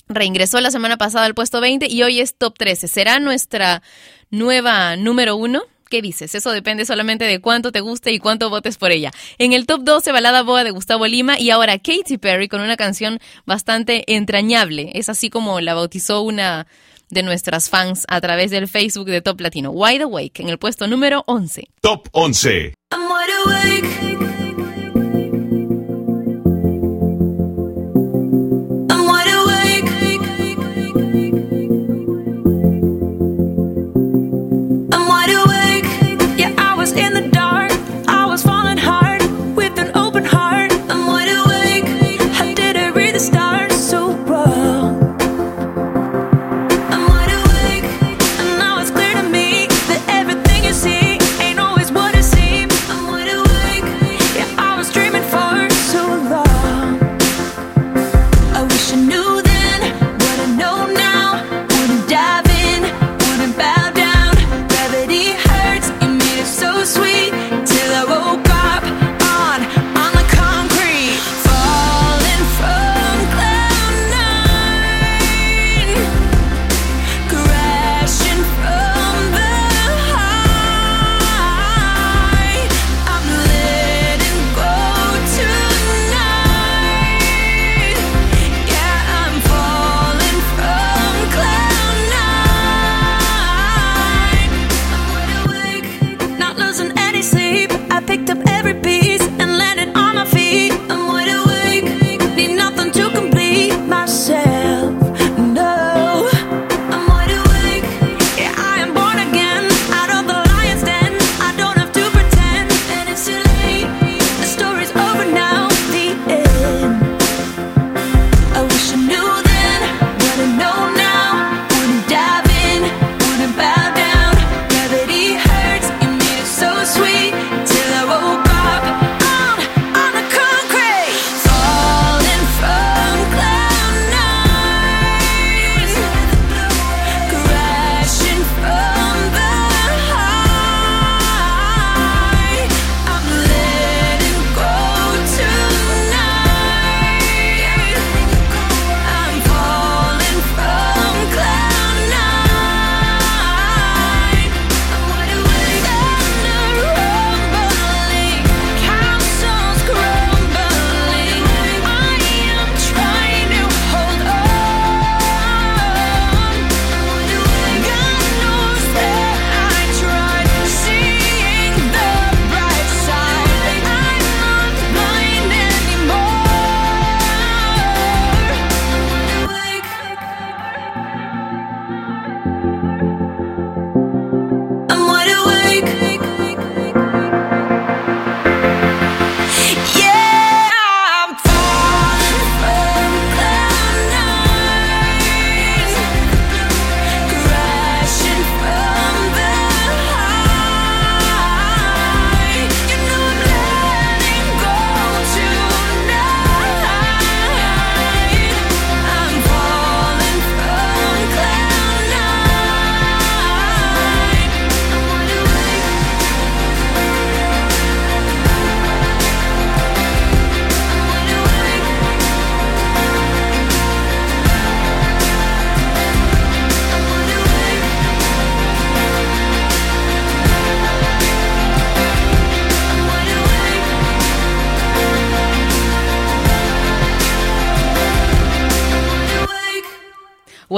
Reingresó 0.09 0.61
la 0.61 0.71
semana 0.71 0.97
pasada 0.97 1.27
al 1.27 1.35
puesto 1.35 1.61
20 1.61 1.87
y 1.87 2.03
hoy 2.03 2.21
es 2.21 2.35
top 2.37 2.57
13. 2.57 2.89
¿Será 2.89 3.21
nuestra 3.21 3.83
nueva 4.31 4.97
número 4.97 5.37
uno? 5.37 5.63
¿Qué 5.91 6.03
dices? 6.03 6.35
Eso 6.35 6.51
depende 6.51 6.85
solamente 6.85 7.25
de 7.25 7.41
cuánto 7.41 7.73
te 7.73 7.81
guste 7.81 8.13
y 8.13 8.19
cuánto 8.19 8.51
votes 8.51 8.77
por 8.77 8.91
ella. 8.91 9.11
En 9.39 9.53
el 9.53 9.67
top 9.67 9.83
12, 9.85 10.13
Balada 10.13 10.43
Boa 10.43 10.65
de 10.65 10.71
Gustavo 10.71 11.07
Lima 11.07 11.39
y 11.39 11.51
ahora 11.51 11.79
Katy 11.79 12.19
Perry 12.19 12.49
con 12.49 12.61
una 12.61 12.77
canción 12.77 13.19
bastante 13.47 14.05
entrañable. 14.15 14.91
Es 14.95 15.09
así 15.09 15.31
como 15.31 15.61
la 15.61 15.75
bautizó 15.75 16.21
una 16.23 16.67
de 17.11 17.23
nuestras 17.23 17.71
fans 17.71 18.05
a 18.09 18.21
través 18.21 18.51
del 18.51 18.69
Facebook 18.69 19.07
de 19.07 19.23
Top 19.23 19.41
Latino. 19.41 19.71
Wide 19.71 20.03
Awake 20.03 20.41
en 20.43 20.51
el 20.51 20.59
puesto 20.59 20.87
número 20.87 21.25
11. 21.27 21.69
Top 21.81 22.09
11. 22.13 22.75
I'm 22.93 23.03
wide 23.11 23.33
awake. 23.45 24.18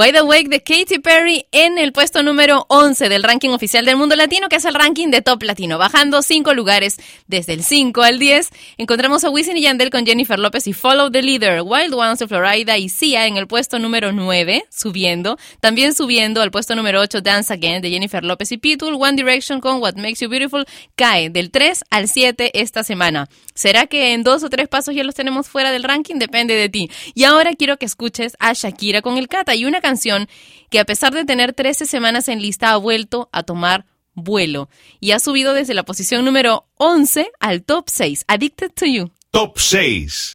Wide 0.01 0.17
Awake 0.17 0.49
de 0.49 0.63
Katy 0.63 0.97
Perry 0.97 1.45
en 1.51 1.77
el 1.77 1.91
puesto 1.91 2.23
número 2.23 2.65
11 2.69 3.07
del 3.07 3.21
ranking 3.21 3.49
oficial 3.49 3.85
del 3.85 3.97
mundo 3.97 4.15
latino, 4.15 4.49
que 4.49 4.55
es 4.55 4.65
el 4.65 4.73
ranking 4.73 5.09
de 5.09 5.21
top 5.21 5.43
latino. 5.43 5.77
Bajando 5.77 6.23
5 6.23 6.55
lugares 6.55 6.97
desde 7.27 7.53
el 7.53 7.63
5 7.63 8.01
al 8.01 8.17
10, 8.17 8.49
encontramos 8.79 9.23
a 9.23 9.29
Wisin 9.29 9.57
y 9.57 9.61
Yandel 9.61 9.91
con 9.91 10.03
Jennifer 10.03 10.39
López 10.39 10.65
y 10.65 10.73
Follow 10.73 11.11
the 11.11 11.21
Leader, 11.21 11.61
Wild 11.63 11.93
Ones 11.93 12.17
de 12.17 12.27
Florida 12.27 12.79
y 12.79 12.89
Sia 12.89 13.27
en 13.27 13.37
el 13.37 13.45
puesto 13.45 13.77
número 13.77 14.11
9, 14.11 14.65
subiendo. 14.71 15.37
También 15.59 15.93
subiendo 15.93 16.41
al 16.41 16.49
puesto 16.49 16.73
número 16.73 16.99
8, 16.99 17.21
Dance 17.21 17.53
Again 17.53 17.83
de 17.83 17.91
Jennifer 17.91 18.23
López 18.23 18.51
y 18.53 18.57
Pitbull, 18.57 18.95
One 18.95 19.13
Direction 19.13 19.61
con 19.61 19.83
What 19.83 19.97
Makes 19.97 20.21
You 20.21 20.29
Beautiful, 20.29 20.65
cae 20.95 21.29
del 21.29 21.51
3 21.51 21.83
al 21.91 22.07
7 22.07 22.59
esta 22.59 22.83
semana. 22.83 23.29
¿Será 23.53 23.85
que 23.85 24.13
en 24.13 24.23
dos 24.23 24.43
o 24.43 24.49
tres 24.49 24.67
pasos 24.67 24.95
ya 24.95 25.03
los 25.03 25.13
tenemos 25.13 25.47
fuera 25.47 25.71
del 25.71 25.83
ranking? 25.83 26.15
Depende 26.15 26.55
de 26.55 26.69
ti. 26.69 26.89
Y 27.13 27.25
ahora 27.25 27.53
quiero 27.53 27.77
que 27.77 27.85
escuches 27.85 28.35
a 28.39 28.53
Shakira 28.53 29.03
con 29.03 29.19
el 29.19 29.27
Cata 29.27 29.53
y 29.53 29.65
una 29.65 29.79
canción 29.79 29.90
canción 29.91 30.29
que 30.69 30.79
a 30.79 30.85
pesar 30.85 31.13
de 31.13 31.25
tener 31.25 31.51
13 31.51 31.85
semanas 31.85 32.29
en 32.29 32.41
lista 32.41 32.71
ha 32.71 32.77
vuelto 32.77 33.27
a 33.33 33.43
tomar 33.43 33.85
vuelo 34.13 34.69
y 35.01 35.11
ha 35.11 35.19
subido 35.19 35.53
desde 35.53 35.73
la 35.73 35.83
posición 35.83 36.23
número 36.23 36.65
11 36.75 37.29
al 37.41 37.63
top 37.63 37.89
6. 37.89 38.23
Addicted 38.27 38.71
to 38.73 38.85
You. 38.85 39.11
Top 39.31 39.59
6. 39.59 40.31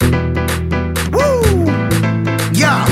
Woo! 1.10 1.64
Yeah, 2.52 2.84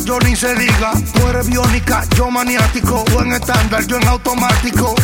yo 0.00 0.18
ni 0.20 0.34
se 0.34 0.54
diga. 0.54 0.92
Tú 1.12 1.28
eres 1.28 1.46
biónica, 1.46 2.04
yo 2.16 2.30
maniático. 2.30 3.04
Tú 3.04 3.20
en 3.20 3.32
estándar, 3.32 3.86
yo 3.86 3.96
en 3.96 4.08
automático. 4.08 4.94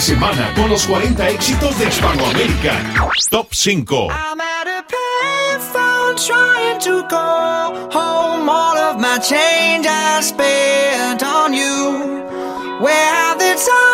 semana 0.00 0.52
con 0.54 0.70
los 0.70 0.86
40 0.86 1.28
éxitos 1.28 1.78
de 1.78 1.86
Hispanoamérica. 1.86 2.72
Top 3.30 3.52
5. 3.52 4.08
I'm 4.10 4.40
at 4.40 4.66
a 4.66 4.84
payphone 4.88 6.16
trying 6.16 6.78
to 6.80 7.06
call 7.08 7.74
home 7.92 8.48
all 8.48 8.76
of 8.78 8.98
my 8.98 9.18
change 9.18 9.86
I 9.86 10.20
spent 10.22 11.22
on 11.22 11.52
you. 11.52 12.24
Where 12.80 13.14
have 13.14 13.38
the 13.38 13.54
time? 13.54 13.89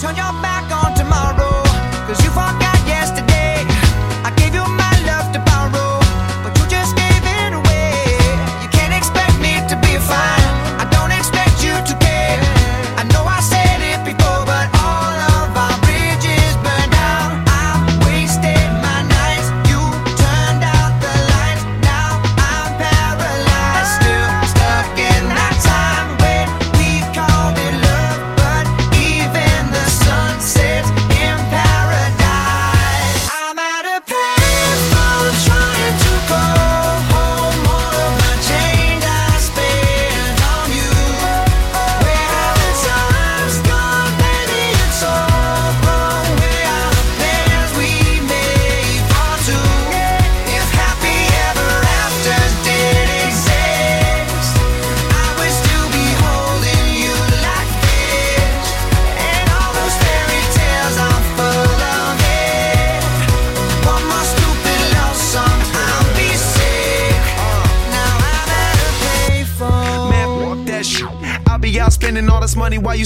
Turn 0.00 0.16
your 0.16 0.32
back 0.40 0.72
on 0.72 0.79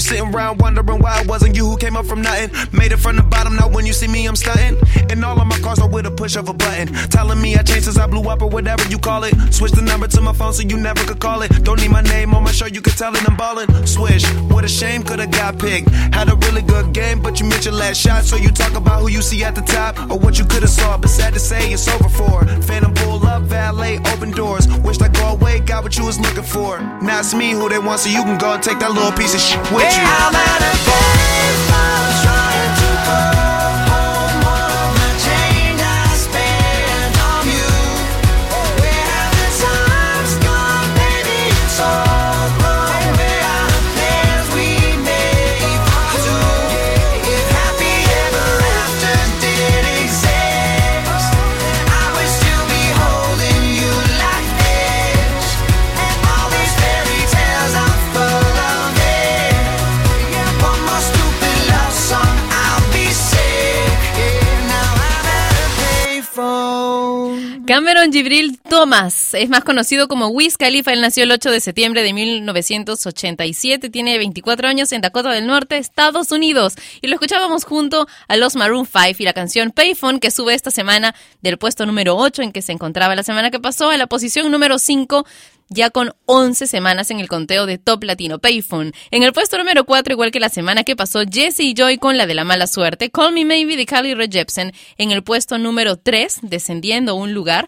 sitting 0.05 0.33
around 0.33 0.61
wondering 0.61 0.99
why 0.99 1.21
it 1.21 1.27
wasn't 1.27 1.55
you 1.55 1.65
who 1.65 1.77
came 1.77 1.97
up 1.97 2.05
from 2.05 2.21
nothing. 2.21 2.49
Made 2.71 2.91
it 2.91 2.97
from 2.97 3.15
the 3.15 3.23
bottom, 3.23 3.55
now 3.55 3.67
when 3.67 3.85
you 3.85 3.93
see 3.93 4.07
me, 4.07 4.27
I'm 4.27 4.35
stunting. 4.35 4.77
And 5.09 5.25
all 5.25 5.39
of 5.39 5.47
my 5.47 5.57
cars 5.59 5.79
are 5.79 5.89
with 5.89 6.05
a 6.05 6.11
push 6.11 6.35
of 6.35 6.47
a 6.47 6.53
button. 6.53 6.87
Telling 7.09 7.41
me 7.41 7.55
I 7.55 7.63
changed 7.63 7.85
since 7.85 7.97
I 7.97 8.05
blew 8.07 8.29
up 8.29 8.41
or 8.41 8.49
whatever 8.49 8.87
you 8.89 8.99
call 8.99 9.23
it. 9.23 9.33
Switch 9.53 9.71
the 9.71 9.81
number 9.81 10.07
to 10.07 10.21
my 10.21 10.33
phone 10.33 10.53
so 10.53 10.61
you 10.61 10.77
never 10.77 11.03
could 11.05 11.19
call 11.19 11.41
it. 11.41 11.49
Don't 11.63 11.81
need 11.81 11.91
my 11.91 12.01
name 12.01 12.33
on 12.33 12.43
my 12.43 12.51
show, 12.51 12.67
you 12.67 12.81
could 12.81 12.97
tell 12.97 13.15
it 13.15 13.27
I'm 13.27 13.35
ballin'. 13.35 13.69
Swish, 13.87 14.23
a 14.65 14.67
shame, 14.67 15.03
could've 15.03 15.31
got 15.31 15.59
picked. 15.59 15.89
Had 15.89 16.29
a 16.29 16.35
really 16.47 16.61
good 16.61 16.91
game, 16.91 17.21
but 17.21 17.39
you 17.39 17.45
missed 17.45 17.65
your 17.65 17.73
last 17.75 17.97
shot. 18.01 18.23
So 18.23 18.35
you 18.35 18.49
talk 18.49 18.73
about 18.73 19.01
who 19.01 19.09
you 19.09 19.21
see 19.21 19.43
at 19.43 19.55
the 19.55 19.61
top 19.61 19.97
or 20.09 20.17
what 20.17 20.37
you 20.39 20.45
could've 20.45 20.69
saw. 20.69 20.97
But 20.97 21.09
sad 21.09 21.33
to 21.33 21.39
say, 21.39 21.71
it's 21.71 21.87
over 21.87 22.09
for. 22.09 22.45
Phantom 22.63 22.93
pull 22.93 23.25
up, 23.25 23.43
valet, 23.43 23.99
open 24.13 24.31
doors. 24.31 24.67
Wished 24.79 25.01
I 25.01 25.09
go 25.09 25.29
away, 25.29 25.59
got 25.59 25.83
what 25.83 25.97
you 25.97 26.05
was 26.05 26.19
looking 26.19 26.43
for. 26.43 26.79
Now 27.01 27.19
it's 27.19 27.33
me 27.33 27.51
who 27.51 27.69
they 27.69 27.79
want, 27.79 28.01
so 28.01 28.09
you 28.09 28.23
can 28.23 28.37
go 28.37 28.53
and 28.53 28.63
take 28.63 28.79
that 28.79 28.91
little 28.91 29.11
piece 29.11 29.35
of 29.35 29.41
shit 29.41 29.59
with 29.71 29.95
you. 29.95 30.03
I'm 30.03 30.35
at 30.35 30.61
a 30.61 30.75
baseball 30.85 31.24
payphone. 67.83 67.94
Cameron 68.05 68.21
Gibril 68.21 68.59
Thomas 68.59 69.33
es 69.33 69.49
más 69.49 69.63
conocido 69.63 70.07
como 70.07 70.27
Wiz 70.27 70.57
Khalifa. 70.57 70.93
Él 70.93 71.01
nació 71.01 71.23
el 71.23 71.31
8 71.31 71.49
de 71.49 71.59
septiembre 71.59 72.03
de 72.03 72.13
1987. 72.13 73.89
Tiene 73.89 74.19
24 74.19 74.67
años 74.67 74.91
en 74.91 75.01
Dakota 75.01 75.31
del 75.31 75.47
Norte, 75.47 75.77
Estados 75.77 76.31
Unidos. 76.31 76.75
Y 77.01 77.07
lo 77.07 77.15
escuchábamos 77.15 77.63
junto 77.63 78.05
a 78.27 78.37
los 78.37 78.55
Maroon 78.55 78.85
5 78.85 79.15
y 79.17 79.23
la 79.23 79.33
canción 79.33 79.71
Payphone 79.71 80.19
que 80.19 80.29
sube 80.29 80.53
esta 80.53 80.69
semana 80.69 81.15
del 81.41 81.57
puesto 81.57 81.87
número 81.87 82.15
8 82.15 82.43
en 82.43 82.51
que 82.51 82.61
se 82.61 82.73
encontraba 82.73 83.15
la 83.15 83.23
semana 83.23 83.49
que 83.49 83.59
pasó 83.59 83.89
a 83.89 83.97
la 83.97 84.05
posición 84.05 84.51
número 84.51 84.77
5 84.77 85.25
ya 85.69 85.89
con 85.89 86.13
11 86.27 86.67
semanas 86.67 87.09
en 87.09 87.19
el 87.19 87.27
conteo 87.27 87.65
de 87.65 87.79
Top 87.79 88.03
Latino 88.03 88.37
Payphone. 88.37 88.91
En 89.09 89.23
el 89.23 89.33
puesto 89.33 89.57
número 89.57 89.85
4, 89.85 90.13
igual 90.13 90.29
que 90.29 90.39
la 90.39 90.49
semana 90.49 90.83
que 90.83 90.95
pasó, 90.95 91.23
Jesse 91.27 91.61
y 91.61 91.73
Joy 91.73 91.97
con 91.97 92.17
la 92.17 92.27
de 92.27 92.35
la 92.35 92.43
mala 92.43 92.67
suerte, 92.67 93.09
Call 93.09 93.33
Me 93.33 93.45
Maybe 93.45 93.75
de 93.75 93.87
Carly 93.87 94.13
Rae 94.13 94.29
Jepsen 94.29 94.73
en 94.99 95.09
el 95.09 95.23
puesto 95.23 95.57
número 95.57 95.95
3, 95.95 96.41
descendiendo 96.43 97.15
un 97.15 97.33
lugar. 97.33 97.67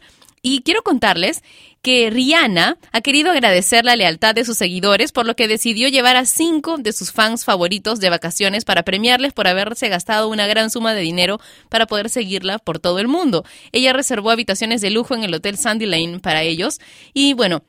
Y 0.50 0.62
quiero 0.62 0.82
contarles 0.82 1.44
que 1.82 2.10
Rihanna 2.10 2.78
ha 2.94 3.02
querido 3.02 3.32
agradecer 3.32 3.84
la 3.84 3.98
lealtad 3.98 4.34
de 4.34 4.46
sus 4.46 4.58
seguidores, 4.58 5.12
por 5.12 5.26
lo 5.26 5.36
que 5.36 5.50
decidió 5.50 5.90
llevar 5.90 6.16
a 6.16 6.26
cinco 6.26 6.78
de 6.78 6.94
sus 6.94 7.12
fans 7.12 7.44
favoritos 7.44 8.00
de 8.00 8.10
vacaciones 8.10 8.64
para 8.64 8.84
premiarles 8.84 9.34
por 9.34 9.50
haberse 9.50 9.90
gastado 9.90 10.30
una 10.30 10.48
gran 10.48 10.70
suma 10.70 10.94
de 10.94 11.02
dinero 11.02 11.42
para 11.68 11.86
poder 11.86 12.10
seguirla 12.10 12.60
por 12.60 12.80
todo 12.80 13.00
el 13.00 13.10
mundo. 13.10 13.44
Ella 13.74 13.92
reservó 13.92 14.32
habitaciones 14.32 14.80
de 14.80 14.90
lujo 14.90 15.16
en 15.16 15.26
el 15.26 15.34
Hotel 15.34 15.58
Sandy 15.58 15.86
Lane 15.86 16.20
para 16.20 16.44
ellos 16.44 16.80
y 17.14 17.34
bueno, 17.34 17.64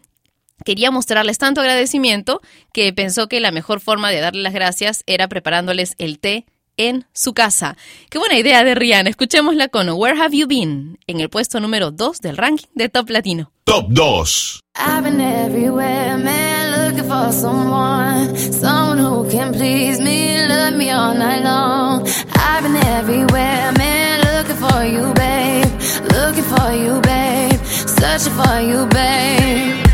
Quería 0.65 0.91
mostrarles 0.91 1.39
tanto 1.39 1.61
agradecimiento 1.61 2.41
que 2.73 2.93
pensó 2.93 3.29
que 3.29 3.39
la 3.39 3.53
mejor 3.53 3.79
forma 3.79 4.11
de 4.11 4.19
darle 4.19 4.43
las 4.43 4.53
gracias 4.53 5.05
era 5.07 5.29
preparándoles 5.29 5.95
el 5.99 6.19
té 6.19 6.47
en 6.79 7.05
su 7.13 7.35
casa. 7.35 7.77
Qué 8.09 8.19
buena 8.19 8.39
idea 8.39 8.65
de 8.65 8.75
Rihanna. 8.75 9.11
Escuchémosla 9.11 9.69
con 9.69 9.91
Where 9.91 10.19
Have 10.19 10.35
You 10.35 10.47
Been 10.47 10.99
en 11.07 11.21
el 11.21 11.29
puesto 11.29 11.61
número 11.61 11.91
2 11.91 12.21
del 12.23 12.39
ranking 12.39 12.69
de 12.75 12.89
Top 12.89 13.11
Latino. 13.11 13.53
Top 13.65 13.91
2. 13.91 14.61
I've 14.81 15.03
been 15.03 15.21
everywhere, 15.21 16.17
man, 16.17 16.71
looking 16.71 17.09
for 17.09 17.33
someone, 17.33 18.35
someone 18.37 18.99
who 18.99 19.29
can 19.29 19.53
please 19.53 20.01
me, 20.01 20.47
love 20.47 20.75
me 20.75 20.91
all 20.91 21.15
night 21.15 21.43
long. 21.43 22.09
I've 22.35 22.63
been 22.63 22.77
everywhere, 22.77 23.73
man, 23.77 24.21
looking 24.21 24.57
for 24.57 24.85
you, 24.85 25.13
babe, 25.15 25.67
looking 26.13 26.45
for 26.45 26.73
you, 26.73 27.01
babe, 27.01 27.61
searching 27.67 28.33
for 28.33 28.61
you, 28.61 28.87
babe. 28.87 29.88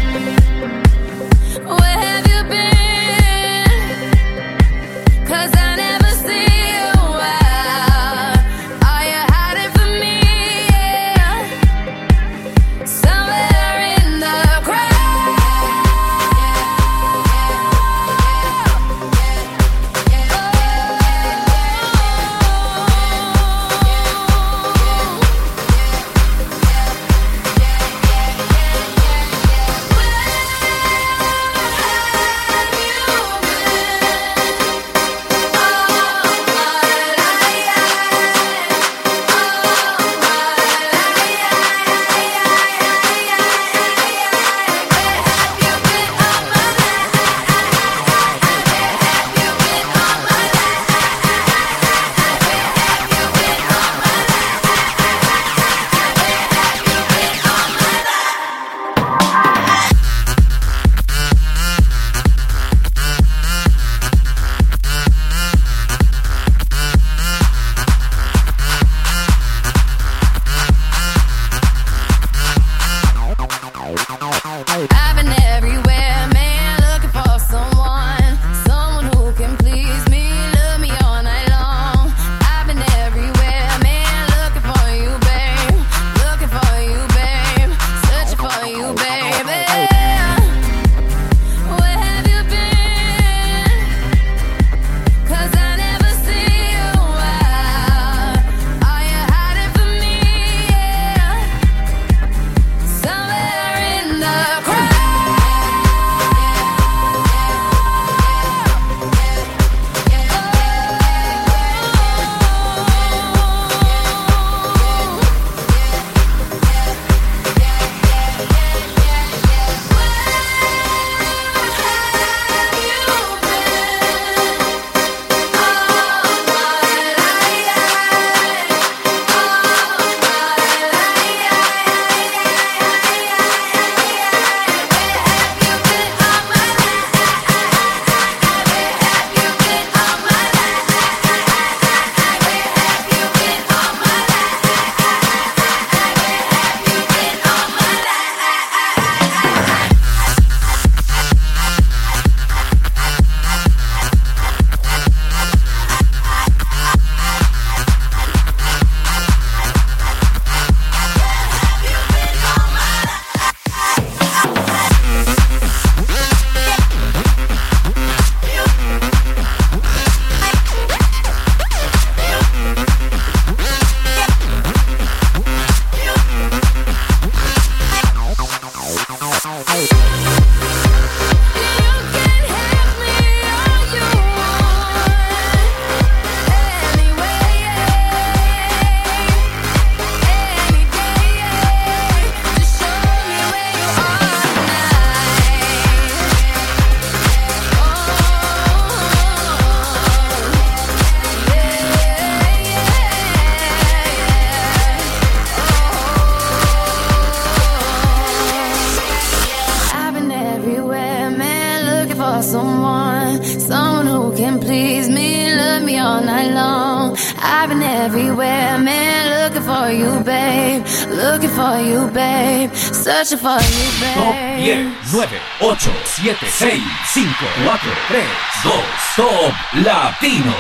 Top 229.17 229.53
Latino. 229.85 230.53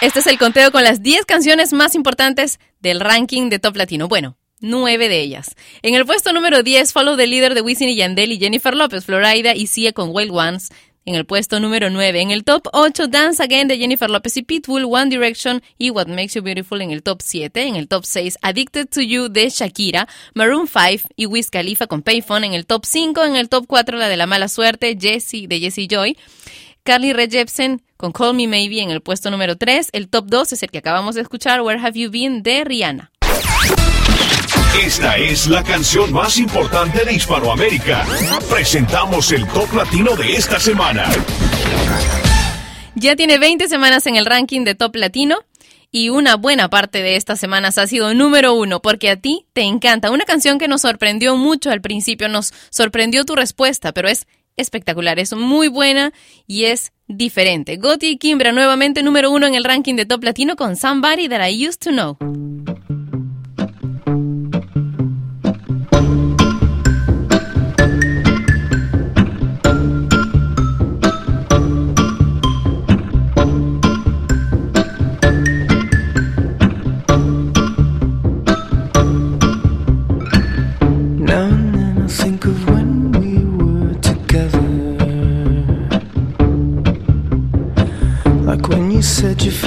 Este 0.00 0.18
es 0.18 0.26
el 0.26 0.36
conteo 0.36 0.72
con 0.72 0.82
las 0.82 1.00
10 1.00 1.24
canciones 1.26 1.72
más 1.72 1.94
importantes 1.94 2.58
del 2.80 2.98
ranking 2.98 3.50
de 3.50 3.60
Top 3.60 3.76
Latino. 3.76 4.08
Bueno, 4.08 4.36
nueve 4.58 5.08
de 5.08 5.20
ellas. 5.20 5.54
En 5.82 5.94
el 5.94 6.04
puesto 6.06 6.32
número 6.32 6.64
10, 6.64 6.92
Follow 6.92 7.16
the 7.16 7.28
Leader 7.28 7.54
de 7.54 7.60
Wisin 7.60 7.88
y 7.88 7.94
Yandel 7.94 8.32
y 8.32 8.40
Jennifer 8.40 8.74
López, 8.74 9.04
Florida 9.04 9.54
y 9.54 9.68
Sia 9.68 9.92
con 9.92 10.08
Wild 10.12 10.32
Ones. 10.32 10.70
En 11.04 11.14
el 11.14 11.24
puesto 11.24 11.60
número 11.60 11.88
9, 11.88 12.20
en 12.20 12.32
el 12.32 12.42
top 12.42 12.66
8, 12.72 13.06
Dance 13.06 13.40
Again 13.40 13.68
de 13.68 13.78
Jennifer 13.78 14.10
López 14.10 14.36
y 14.36 14.42
Pitbull, 14.42 14.84
One 14.84 15.06
Direction 15.06 15.62
y 15.78 15.90
What 15.90 16.08
Makes 16.08 16.34
You 16.34 16.42
Beautiful 16.42 16.82
en 16.82 16.90
el 16.90 17.04
top 17.04 17.20
7. 17.22 17.68
En 17.68 17.76
el 17.76 17.86
top 17.86 18.06
6, 18.06 18.38
Addicted 18.42 18.88
to 18.88 19.02
You 19.02 19.28
de 19.28 19.50
Shakira, 19.50 20.08
Maroon 20.34 20.66
5 20.66 21.10
y 21.14 21.26
Wiz 21.26 21.50
Khalifa 21.50 21.86
con 21.86 22.02
Payphone. 22.02 22.44
En 22.44 22.54
el 22.54 22.66
top 22.66 22.84
5, 22.84 23.22
en 23.22 23.36
el 23.36 23.48
top 23.48 23.66
4, 23.68 23.98
la 23.98 24.08
de 24.08 24.16
la 24.16 24.26
mala 24.26 24.48
suerte, 24.48 24.98
Jessie 25.00 25.46
de 25.46 25.60
Jessie 25.60 25.86
Joy. 25.86 26.16
Carly 26.84 27.14
Rae 27.14 27.28
Jepsen 27.30 27.80
con 27.96 28.12
Call 28.12 28.34
Me 28.34 28.46
Maybe 28.46 28.82
en 28.82 28.90
el 28.90 29.00
puesto 29.00 29.30
número 29.30 29.56
3. 29.56 29.88
El 29.92 30.10
top 30.10 30.26
2 30.28 30.52
es 30.52 30.62
el 30.62 30.70
que 30.70 30.78
acabamos 30.78 31.14
de 31.14 31.22
escuchar, 31.22 31.62
Where 31.62 31.80
Have 31.80 31.98
You 31.98 32.10
Been 32.10 32.42
de 32.42 32.62
Rihanna. 32.62 33.10
Esta 34.84 35.16
es 35.16 35.46
la 35.46 35.62
canción 35.62 36.12
más 36.12 36.36
importante 36.36 37.02
de 37.06 37.14
Hispanoamérica. 37.14 38.04
Presentamos 38.50 39.32
el 39.32 39.46
top 39.48 39.72
latino 39.72 40.14
de 40.14 40.34
esta 40.34 40.60
semana. 40.60 41.10
Ya 42.94 43.16
tiene 43.16 43.38
20 43.38 43.66
semanas 43.66 44.06
en 44.06 44.16
el 44.16 44.26
ranking 44.26 44.64
de 44.64 44.74
Top 44.74 44.94
Latino 44.96 45.38
y 45.90 46.10
una 46.10 46.36
buena 46.36 46.68
parte 46.68 47.02
de 47.02 47.16
estas 47.16 47.40
semanas 47.40 47.78
ha 47.78 47.86
sido 47.86 48.12
número 48.12 48.52
uno 48.52 48.82
porque 48.82 49.08
a 49.08 49.16
ti 49.16 49.46
te 49.54 49.62
encanta. 49.62 50.10
Una 50.10 50.24
canción 50.24 50.58
que 50.58 50.68
nos 50.68 50.82
sorprendió 50.82 51.36
mucho 51.36 51.70
al 51.70 51.80
principio, 51.80 52.28
nos 52.28 52.52
sorprendió 52.68 53.24
tu 53.24 53.36
respuesta, 53.36 53.92
pero 53.92 54.08
es 54.08 54.26
espectacular, 54.56 55.18
es 55.18 55.34
muy 55.34 55.68
buena 55.68 56.12
y 56.46 56.64
es 56.64 56.92
diferente. 57.06 57.76
Gotti 57.76 58.08
y 58.08 58.18
Kimbra 58.18 58.52
nuevamente 58.52 59.02
número 59.02 59.30
uno 59.30 59.46
en 59.46 59.54
el 59.54 59.64
ranking 59.64 59.94
de 59.94 60.06
Top 60.06 60.22
Latino 60.24 60.56
con 60.56 60.76
Somebody 60.76 61.28
That 61.28 61.48
I 61.48 61.68
Used 61.68 61.80
to 61.80 61.90
Know. 61.90 62.73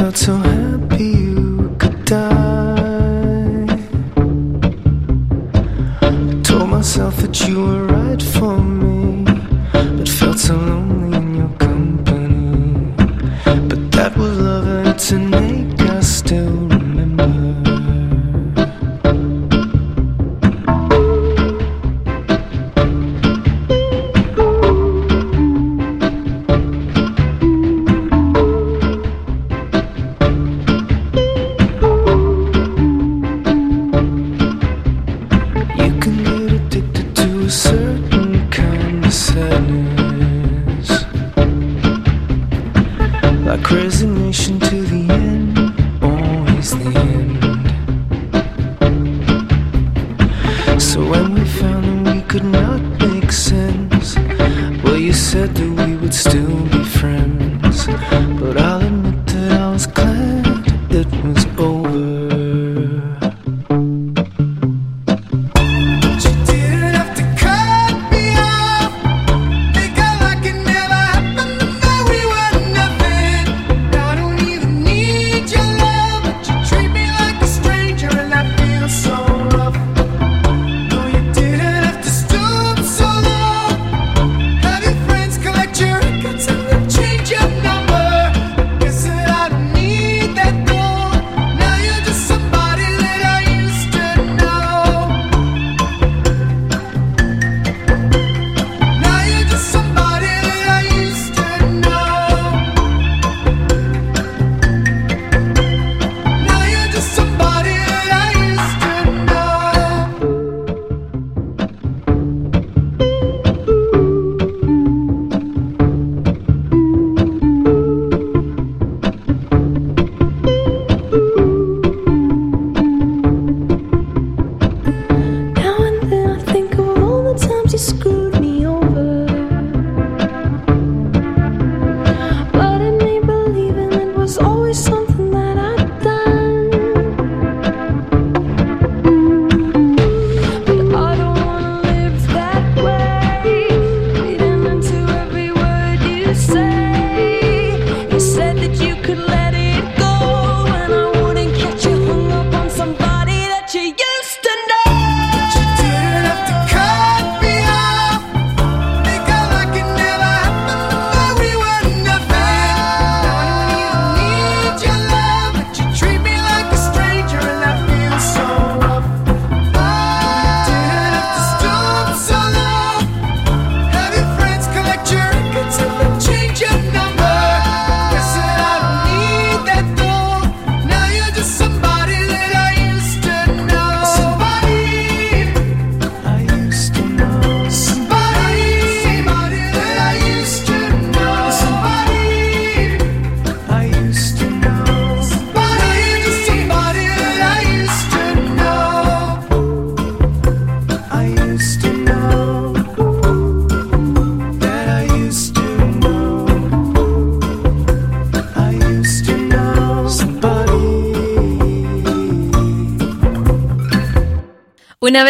Felt 0.08 0.18
so 0.18 0.38
happy 0.38 0.67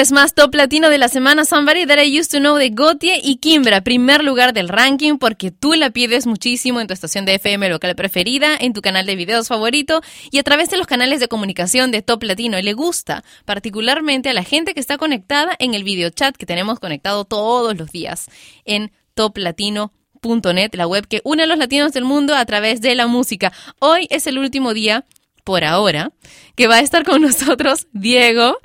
vez 0.07 0.13
más, 0.13 0.33
top 0.33 0.55
latino 0.55 0.89
de 0.89 0.99
la 0.99 1.09
semana, 1.09 1.43
Somebody 1.43 1.85
That 1.85 2.01
I 2.01 2.17
Used 2.17 2.31
to 2.31 2.37
Know 2.37 2.55
de 2.55 2.69
Gotie 2.69 3.19
y 3.21 3.37
Kimbra, 3.37 3.81
primer 3.81 4.23
lugar 4.23 4.53
del 4.53 4.69
ranking 4.69 5.17
porque 5.17 5.51
tú 5.51 5.73
la 5.73 5.89
pides 5.89 6.25
muchísimo 6.25 6.79
en 6.79 6.87
tu 6.87 6.93
estación 6.93 7.25
de 7.25 7.35
FM 7.35 7.67
local 7.67 7.93
preferida, 7.93 8.55
en 8.57 8.71
tu 8.71 8.81
canal 8.81 9.05
de 9.05 9.17
videos 9.17 9.49
favorito 9.49 10.01
y 10.31 10.37
a 10.37 10.43
través 10.43 10.69
de 10.69 10.77
los 10.77 10.87
canales 10.87 11.19
de 11.19 11.27
comunicación 11.27 11.91
de 11.91 12.03
Top 12.03 12.23
Latino. 12.23 12.57
Y 12.57 12.63
le 12.63 12.71
gusta 12.71 13.25
particularmente 13.43 14.29
a 14.29 14.33
la 14.33 14.43
gente 14.43 14.73
que 14.73 14.79
está 14.79 14.97
conectada 14.97 15.53
en 15.59 15.73
el 15.73 15.83
video 15.83 16.09
chat 16.09 16.37
que 16.37 16.45
tenemos 16.45 16.79
conectado 16.79 17.25
todos 17.25 17.77
los 17.77 17.91
días 17.91 18.29
en 18.63 18.93
toplatino.net, 19.13 20.69
la 20.75 20.87
web 20.87 21.05
que 21.05 21.19
une 21.25 21.43
a 21.43 21.47
los 21.47 21.57
latinos 21.57 21.91
del 21.91 22.05
mundo 22.05 22.33
a 22.33 22.45
través 22.45 22.79
de 22.79 22.95
la 22.95 23.07
música. 23.07 23.51
Hoy 23.79 24.07
es 24.09 24.25
el 24.25 24.37
último 24.37 24.73
día, 24.73 25.03
por 25.43 25.65
ahora, 25.65 26.13
que 26.55 26.67
va 26.67 26.75
a 26.75 26.81
estar 26.81 27.03
con 27.03 27.21
nosotros 27.23 27.87
Diego. 27.91 28.57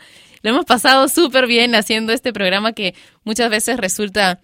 Lo 0.42 0.50
hemos 0.50 0.64
pasado 0.64 1.08
súper 1.08 1.46
bien 1.46 1.74
haciendo 1.74 2.12
este 2.12 2.32
programa 2.32 2.72
que 2.72 2.94
muchas 3.24 3.50
veces 3.50 3.76
resulta 3.78 4.40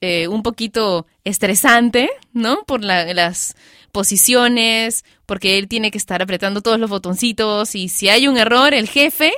eh, 0.00 0.26
un 0.28 0.42
poquito 0.42 1.06
estresante, 1.24 2.10
¿no? 2.32 2.64
Por 2.64 2.82
la- 2.82 3.12
las 3.14 3.54
posiciones, 3.92 5.04
porque 5.26 5.58
él 5.58 5.68
tiene 5.68 5.90
que 5.90 5.98
estar 5.98 6.22
apretando 6.22 6.60
todos 6.60 6.78
los 6.78 6.90
botoncitos 6.90 7.74
y 7.74 7.88
si 7.88 8.08
hay 8.08 8.26
un 8.28 8.36
error, 8.36 8.74
el 8.74 8.88
jefe 8.88 9.32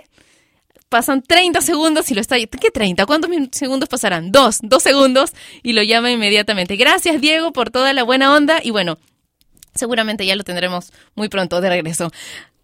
pasan 0.89 1.23
30 1.23 1.61
segundos 1.61 2.11
y 2.11 2.15
lo 2.15 2.21
está... 2.21 2.37
¿Qué 2.39 2.71
30? 2.71 3.05
¿Cuántos 3.07 3.31
segundos 3.53 3.89
pasarán? 3.89 4.31
Dos, 4.31 4.59
dos 4.63 4.83
segundos 4.83 5.33
y 5.63 5.73
lo 5.73 5.83
llama 5.83 6.11
inmediatamente. 6.11 6.77
Gracias 6.77 7.21
Diego 7.21 7.53
por 7.53 7.71
toda 7.71 7.93
la 7.93 8.05
buena 8.05 8.33
onda 8.33 8.61
y 8.63 8.71
bueno, 8.71 8.99
seguramente 9.75 10.25
ya 10.25 10.37
lo 10.37 10.45
tendremos 10.45 10.93
muy 11.17 11.29
pronto 11.29 11.61
de 11.61 11.69
regreso. 11.69 12.13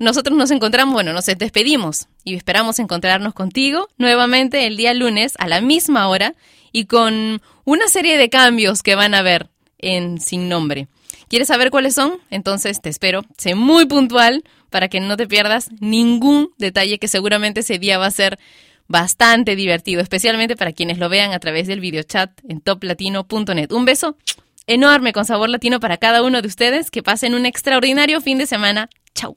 Nosotros 0.00 0.34
nos 0.34 0.50
encontramos, 0.50 0.94
bueno, 0.94 1.12
nos 1.12 1.26
despedimos 1.26 2.08
y 2.24 2.34
esperamos 2.34 2.78
encontrarnos 2.78 3.34
contigo 3.34 3.90
nuevamente 3.98 4.66
el 4.66 4.78
día 4.78 4.94
lunes 4.94 5.34
a 5.38 5.46
la 5.46 5.60
misma 5.60 6.08
hora 6.08 6.34
y 6.72 6.86
con 6.86 7.42
una 7.64 7.86
serie 7.86 8.16
de 8.16 8.30
cambios 8.30 8.82
que 8.82 8.94
van 8.94 9.14
a 9.14 9.18
haber 9.18 9.50
en 9.76 10.18
Sin 10.18 10.48
Nombre. 10.48 10.88
¿Quieres 11.28 11.48
saber 11.48 11.70
cuáles 11.70 11.94
son? 11.94 12.14
Entonces 12.30 12.80
te 12.80 12.88
espero. 12.88 13.26
Sé 13.36 13.54
muy 13.54 13.84
puntual 13.84 14.42
para 14.70 14.88
que 14.88 15.00
no 15.00 15.18
te 15.18 15.26
pierdas 15.26 15.68
ningún 15.80 16.48
detalle 16.56 16.98
que 16.98 17.06
seguramente 17.06 17.60
ese 17.60 17.78
día 17.78 17.98
va 17.98 18.06
a 18.06 18.10
ser 18.10 18.38
bastante 18.88 19.54
divertido, 19.54 20.00
especialmente 20.00 20.56
para 20.56 20.72
quienes 20.72 20.96
lo 20.96 21.10
vean 21.10 21.32
a 21.32 21.40
través 21.40 21.66
del 21.66 21.80
videochat 21.80 22.30
en 22.48 22.62
toplatino.net. 22.62 23.70
Un 23.70 23.84
beso 23.84 24.16
enorme 24.66 25.12
con 25.12 25.26
sabor 25.26 25.50
latino 25.50 25.78
para 25.78 25.98
cada 25.98 26.22
uno 26.22 26.40
de 26.40 26.48
ustedes. 26.48 26.90
Que 26.90 27.02
pasen 27.02 27.34
un 27.34 27.44
extraordinario 27.44 28.22
fin 28.22 28.38
de 28.38 28.46
semana. 28.46 28.88
Chau. 29.14 29.36